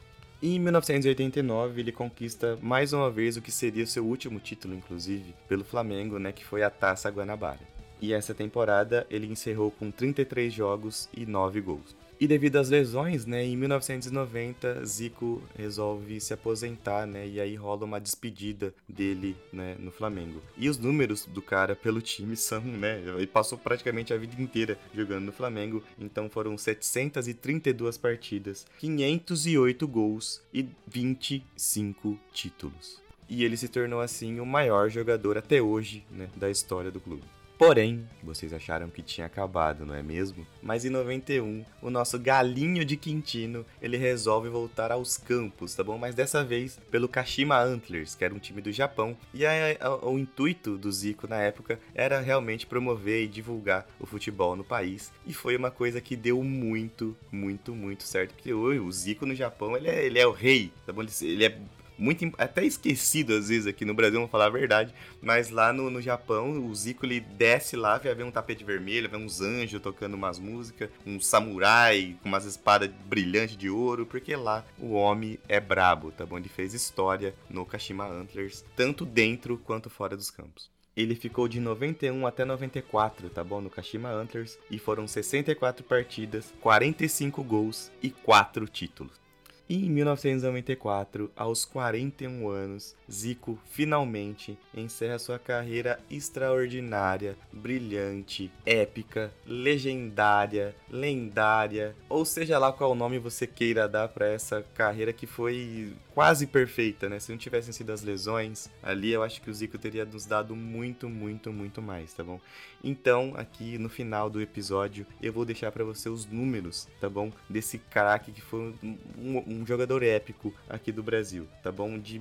E 0.44 0.56
em 0.56 0.58
1989 0.58 1.80
ele 1.80 1.90
conquista 1.90 2.58
mais 2.60 2.92
uma 2.92 3.10
vez 3.10 3.34
o 3.34 3.40
que 3.40 3.50
seria 3.50 3.82
o 3.82 3.86
seu 3.86 4.04
último 4.04 4.38
título, 4.38 4.74
inclusive, 4.74 5.34
pelo 5.48 5.64
Flamengo, 5.64 6.18
né, 6.18 6.32
que 6.32 6.44
foi 6.44 6.62
a 6.62 6.68
Taça 6.68 7.08
Guanabara. 7.08 7.60
E 7.98 8.12
essa 8.12 8.34
temporada 8.34 9.06
ele 9.08 9.26
encerrou 9.26 9.70
com 9.70 9.90
33 9.90 10.52
jogos 10.52 11.08
e 11.16 11.24
9 11.24 11.62
gols. 11.62 11.96
E 12.24 12.26
devido 12.26 12.56
às 12.56 12.70
lesões, 12.70 13.26
né, 13.26 13.44
em 13.44 13.54
1990, 13.54 14.82
Zico 14.86 15.42
resolve 15.54 16.18
se 16.22 16.32
aposentar, 16.32 17.06
né, 17.06 17.28
e 17.28 17.38
aí 17.38 17.54
rola 17.54 17.84
uma 17.84 18.00
despedida 18.00 18.72
dele, 18.88 19.36
né, 19.52 19.76
no 19.78 19.90
Flamengo. 19.90 20.40
E 20.56 20.70
os 20.70 20.78
números 20.78 21.26
do 21.26 21.42
cara 21.42 21.76
pelo 21.76 22.00
time 22.00 22.34
são, 22.34 22.62
né, 22.62 23.02
ele 23.14 23.26
passou 23.26 23.58
praticamente 23.58 24.14
a 24.14 24.16
vida 24.16 24.40
inteira 24.40 24.78
jogando 24.94 25.26
no 25.26 25.32
Flamengo, 25.32 25.84
então 25.98 26.30
foram 26.30 26.56
732 26.56 27.98
partidas, 27.98 28.66
508 28.78 29.86
gols 29.86 30.40
e 30.50 30.66
25 30.86 32.18
títulos. 32.32 33.02
E 33.28 33.44
ele 33.44 33.58
se 33.58 33.68
tornou 33.68 34.00
assim 34.00 34.40
o 34.40 34.46
maior 34.46 34.88
jogador 34.88 35.36
até 35.36 35.60
hoje, 35.60 36.06
né, 36.10 36.30
da 36.34 36.48
história 36.48 36.90
do 36.90 37.00
clube. 37.00 37.24
Porém, 37.56 38.06
vocês 38.22 38.52
acharam 38.52 38.90
que 38.90 39.00
tinha 39.00 39.26
acabado, 39.26 39.86
não 39.86 39.94
é 39.94 40.02
mesmo? 40.02 40.44
Mas 40.60 40.84
em 40.84 40.90
91, 40.90 41.64
o 41.80 41.88
nosso 41.88 42.18
galinho 42.18 42.84
de 42.84 42.96
Quintino, 42.96 43.64
ele 43.80 43.96
resolve 43.96 44.48
voltar 44.48 44.90
aos 44.90 45.16
campos, 45.16 45.74
tá 45.74 45.84
bom? 45.84 45.96
Mas 45.96 46.14
dessa 46.14 46.44
vez 46.44 46.78
pelo 46.90 47.08
Kashima 47.08 47.58
Antlers, 47.60 48.14
que 48.14 48.24
era 48.24 48.34
um 48.34 48.40
time 48.40 48.60
do 48.60 48.72
Japão. 48.72 49.16
E 49.32 49.46
a, 49.46 49.52
a, 49.80 50.06
o 50.06 50.18
intuito 50.18 50.76
do 50.76 50.90
Zico 50.90 51.28
na 51.28 51.40
época 51.40 51.78
era 51.94 52.20
realmente 52.20 52.66
promover 52.66 53.22
e 53.22 53.28
divulgar 53.28 53.86
o 54.00 54.06
futebol 54.06 54.56
no 54.56 54.64
país. 54.64 55.12
E 55.24 55.32
foi 55.32 55.56
uma 55.56 55.70
coisa 55.70 56.00
que 56.00 56.16
deu 56.16 56.42
muito, 56.42 57.16
muito, 57.30 57.72
muito 57.72 58.02
certo. 58.02 58.34
Porque 58.34 58.52
o, 58.52 58.90
Zico 58.90 59.26
no 59.26 59.34
Japão, 59.34 59.76
ele 59.76 59.88
é, 59.88 60.04
ele 60.04 60.18
é 60.18 60.26
o 60.26 60.32
rei, 60.32 60.72
tá 60.84 60.92
bom? 60.92 61.02
Ele 61.02 61.44
é 61.44 61.58
muito 61.98 62.30
até 62.38 62.64
esquecido 62.64 63.34
às 63.34 63.48
vezes 63.48 63.66
aqui 63.66 63.84
no 63.84 63.94
Brasil, 63.94 64.18
vamos 64.18 64.30
falar 64.30 64.46
a 64.46 64.50
verdade, 64.50 64.94
mas 65.20 65.50
lá 65.50 65.72
no, 65.72 65.90
no 65.90 66.00
Japão, 66.00 66.66
o 66.66 66.74
Zico 66.74 67.06
ele 67.06 67.20
desce 67.20 67.76
lá, 67.76 67.98
vai 67.98 68.14
ver 68.14 68.24
um 68.24 68.30
tapete 68.30 68.64
vermelho, 68.64 69.08
vê 69.08 69.16
uns 69.16 69.40
anjos 69.40 69.80
tocando 69.80 70.14
umas 70.14 70.38
músicas, 70.38 70.90
um 71.06 71.20
samurai 71.20 72.16
com 72.22 72.28
umas 72.28 72.44
espadas 72.44 72.90
brilhantes 73.06 73.56
de 73.56 73.68
ouro, 73.68 74.06
porque 74.06 74.34
lá 74.36 74.64
o 74.78 74.92
homem 74.92 75.38
é 75.48 75.60
brabo, 75.60 76.10
tá 76.12 76.26
bom? 76.26 76.38
Ele 76.38 76.48
fez 76.48 76.74
história 76.74 77.34
no 77.48 77.64
Kashima 77.64 78.06
Antlers, 78.06 78.64
tanto 78.76 79.04
dentro 79.04 79.58
quanto 79.58 79.90
fora 79.90 80.16
dos 80.16 80.30
campos. 80.30 80.74
Ele 80.96 81.16
ficou 81.16 81.48
de 81.48 81.58
91 81.58 82.24
até 82.24 82.44
94, 82.44 83.28
tá 83.28 83.42
bom? 83.42 83.60
No 83.60 83.68
Kashima 83.68 84.10
Antlers. 84.10 84.56
E 84.70 84.78
foram 84.78 85.08
64 85.08 85.84
partidas, 85.84 86.54
45 86.60 87.42
gols 87.42 87.90
e 88.00 88.10
4 88.10 88.68
títulos. 88.68 89.23
E 89.68 89.86
em 89.86 89.90
1994, 89.90 91.30
aos 91.34 91.64
41 91.64 92.48
anos, 92.48 92.94
Zico 93.10 93.58
finalmente 93.70 94.58
encerra 94.74 95.18
sua 95.18 95.38
carreira 95.38 95.98
extraordinária, 96.10 97.36
brilhante, 97.52 98.50
épica, 98.64 99.32
legendária, 99.46 100.74
lendária, 100.90 101.94
ou 102.08 102.24
seja 102.24 102.58
lá 102.58 102.72
qual 102.72 102.94
nome 102.94 103.18
você 103.18 103.46
queira 103.46 103.88
dar 103.88 104.08
para 104.08 104.26
essa 104.26 104.64
carreira 104.74 105.12
que 105.12 105.26
foi 105.26 105.92
quase 106.14 106.46
perfeita, 106.46 107.08
né? 107.08 107.18
Se 107.18 107.32
não 107.32 107.38
tivessem 107.38 107.72
sido 107.72 107.90
as 107.90 108.02
lesões 108.02 108.70
ali, 108.82 109.12
eu 109.12 109.22
acho 109.22 109.42
que 109.42 109.50
o 109.50 109.54
Zico 109.54 109.76
teria 109.76 110.04
nos 110.04 110.24
dado 110.24 110.54
muito, 110.54 111.08
muito, 111.08 111.52
muito 111.52 111.82
mais, 111.82 112.12
tá 112.12 112.22
bom? 112.22 112.40
Então, 112.82 113.32
aqui 113.36 113.78
no 113.78 113.88
final 113.88 114.28
do 114.28 114.42
episódio, 114.42 115.06
eu 115.22 115.32
vou 115.32 115.46
deixar 115.46 115.72
para 115.72 115.82
você 115.82 116.10
os 116.10 116.26
números, 116.26 116.86
tá 117.00 117.08
bom? 117.08 117.32
Desse 117.48 117.78
craque 117.78 118.30
que 118.30 118.42
foi 118.42 118.74
um, 118.82 119.42
um, 119.46 119.66
jogador 119.66 120.02
épico 120.02 120.52
aqui 120.68 120.92
do 120.92 121.02
Brasil, 121.02 121.48
tá 121.62 121.72
bom? 121.72 121.98
De 121.98 122.18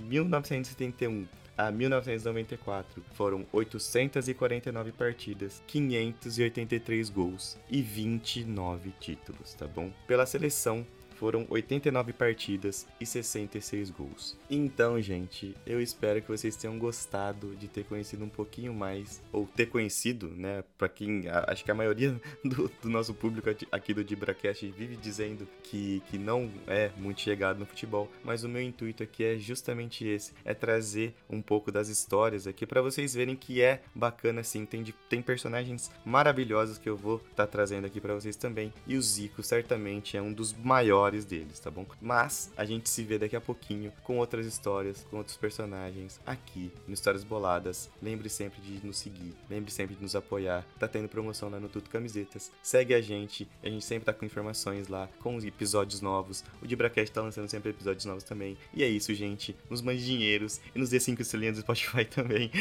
1971 0.73 1.27
a 1.55 1.71
1994 1.71 3.03
foram 3.13 3.45
849 3.51 4.91
partidas, 4.91 5.61
583 5.67 7.09
gols 7.09 7.57
e 7.69 7.81
29 7.81 8.91
títulos, 8.99 9.53
tá 9.53 9.67
bom? 9.67 9.91
Pela 10.07 10.25
seleção 10.25 10.85
foram 11.23 11.47
89 11.49 12.11
partidas 12.11 12.85
e 12.99 13.05
66 13.05 13.91
gols. 13.91 14.37
Então, 14.49 15.01
gente, 15.01 15.55
eu 15.65 15.81
espero 15.81 16.21
que 16.21 16.27
vocês 16.27 16.57
tenham 16.57 16.77
gostado 16.77 17.55
de 17.55 17.69
ter 17.69 17.85
conhecido 17.85 18.25
um 18.25 18.29
pouquinho 18.29 18.73
mais, 18.73 19.21
ou 19.31 19.47
ter 19.47 19.67
conhecido, 19.67 20.27
né? 20.35 20.65
Para 20.77 20.89
quem 20.89 21.29
acho 21.47 21.63
que 21.63 21.71
a 21.71 21.73
maioria 21.73 22.19
do, 22.43 22.69
do, 22.81 22.89
nosso 22.89 23.13
público 23.13 23.49
aqui 23.71 23.93
do 23.93 24.03
DibraCast 24.03 24.69
vive 24.71 24.97
dizendo 24.97 25.47
que, 25.63 26.03
que 26.09 26.17
não 26.17 26.51
é 26.67 26.91
muito 26.97 27.21
chegado 27.21 27.57
no 27.57 27.65
futebol, 27.65 28.11
mas 28.21 28.43
o 28.43 28.49
meu 28.49 28.61
intuito 28.61 29.01
aqui 29.01 29.23
é 29.23 29.37
justamente 29.37 30.05
esse: 30.05 30.33
é 30.43 30.53
trazer 30.53 31.15
um 31.29 31.41
pouco 31.41 31.71
das 31.71 31.87
histórias 31.87 32.47
aqui 32.47 32.65
para 32.65 32.81
vocês 32.81 33.13
verem 33.13 33.37
que 33.37 33.61
é 33.61 33.81
bacana 33.95 34.41
assim. 34.41 34.65
Tem, 34.65 34.83
tem 35.07 35.21
personagens 35.21 35.89
maravilhosos 36.03 36.77
que 36.77 36.89
eu 36.89 36.97
vou 36.97 37.15
estar 37.15 37.45
tá 37.45 37.47
trazendo 37.47 37.87
aqui 37.87 38.01
para 38.01 38.13
vocês 38.13 38.35
também, 38.35 38.73
e 38.85 38.97
o 38.97 39.01
Zico 39.01 39.41
certamente 39.41 40.17
é 40.17 40.21
um 40.21 40.33
dos 40.33 40.51
maiores 40.51 41.12
histórias 41.13 41.25
deles, 41.25 41.59
tá 41.59 41.69
bom? 41.69 41.85
Mas 42.01 42.51
a 42.57 42.65
gente 42.65 42.89
se 42.89 43.03
vê 43.03 43.17
daqui 43.17 43.35
a 43.35 43.41
pouquinho 43.41 43.91
com 44.03 44.17
outras 44.17 44.45
histórias, 44.45 45.05
com 45.09 45.17
outros 45.17 45.37
personagens 45.37 46.19
aqui 46.25 46.71
no 46.87 46.93
Histórias 46.93 47.23
Boladas. 47.23 47.89
Lembre 48.01 48.29
sempre 48.29 48.61
de 48.61 48.85
nos 48.85 48.97
seguir, 48.97 49.33
lembre 49.49 49.71
sempre 49.71 49.95
de 49.95 50.01
nos 50.01 50.15
apoiar. 50.15 50.65
Tá 50.79 50.87
tendo 50.87 51.07
promoção 51.07 51.49
lá 51.49 51.59
no 51.59 51.69
Tudo 51.69 51.89
Camisetas. 51.89 52.51
Segue 52.61 52.93
a 52.93 53.01
gente, 53.01 53.47
a 53.63 53.69
gente 53.69 53.85
sempre 53.85 54.05
tá 54.05 54.13
com 54.13 54.25
informações 54.25 54.87
lá, 54.87 55.07
com 55.19 55.37
episódios 55.39 56.01
novos. 56.01 56.43
O 56.61 56.67
Dibracast 56.67 57.13
tá 57.13 57.21
lançando 57.21 57.49
sempre 57.49 57.69
episódios 57.71 58.05
novos 58.05 58.23
também. 58.23 58.57
E 58.73 58.83
é 58.83 58.87
isso, 58.87 59.13
gente. 59.13 59.55
Nos 59.69 59.81
mande 59.81 60.03
dinheiros 60.03 60.59
e 60.73 60.79
nos 60.79 60.89
dê 60.89 60.99
5 60.99 61.21
estrelinhas 61.21 61.57
do 61.57 61.61
Spotify 61.61 62.05
também. 62.09 62.51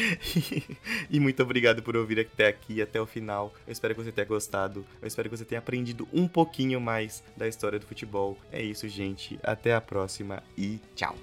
e 1.09 1.19
muito 1.19 1.41
obrigado 1.41 1.81
por 1.81 1.95
ouvir 1.95 2.19
até 2.19 2.47
aqui, 2.47 2.81
até 2.81 3.01
o 3.01 3.05
final. 3.05 3.53
Eu 3.65 3.73
espero 3.73 3.95
que 3.95 4.03
você 4.03 4.11
tenha 4.11 4.27
gostado. 4.27 4.85
Eu 5.01 5.07
espero 5.07 5.29
que 5.29 5.37
você 5.37 5.45
tenha 5.45 5.59
aprendido 5.59 6.07
um 6.13 6.27
pouquinho 6.27 6.79
mais 6.79 7.23
da 7.35 7.47
história 7.47 7.79
do 7.79 7.85
futebol. 7.85 8.37
É 8.51 8.61
isso, 8.61 8.87
gente. 8.87 9.39
Até 9.43 9.73
a 9.73 9.81
próxima 9.81 10.43
e 10.57 10.79
tchau. 10.95 11.15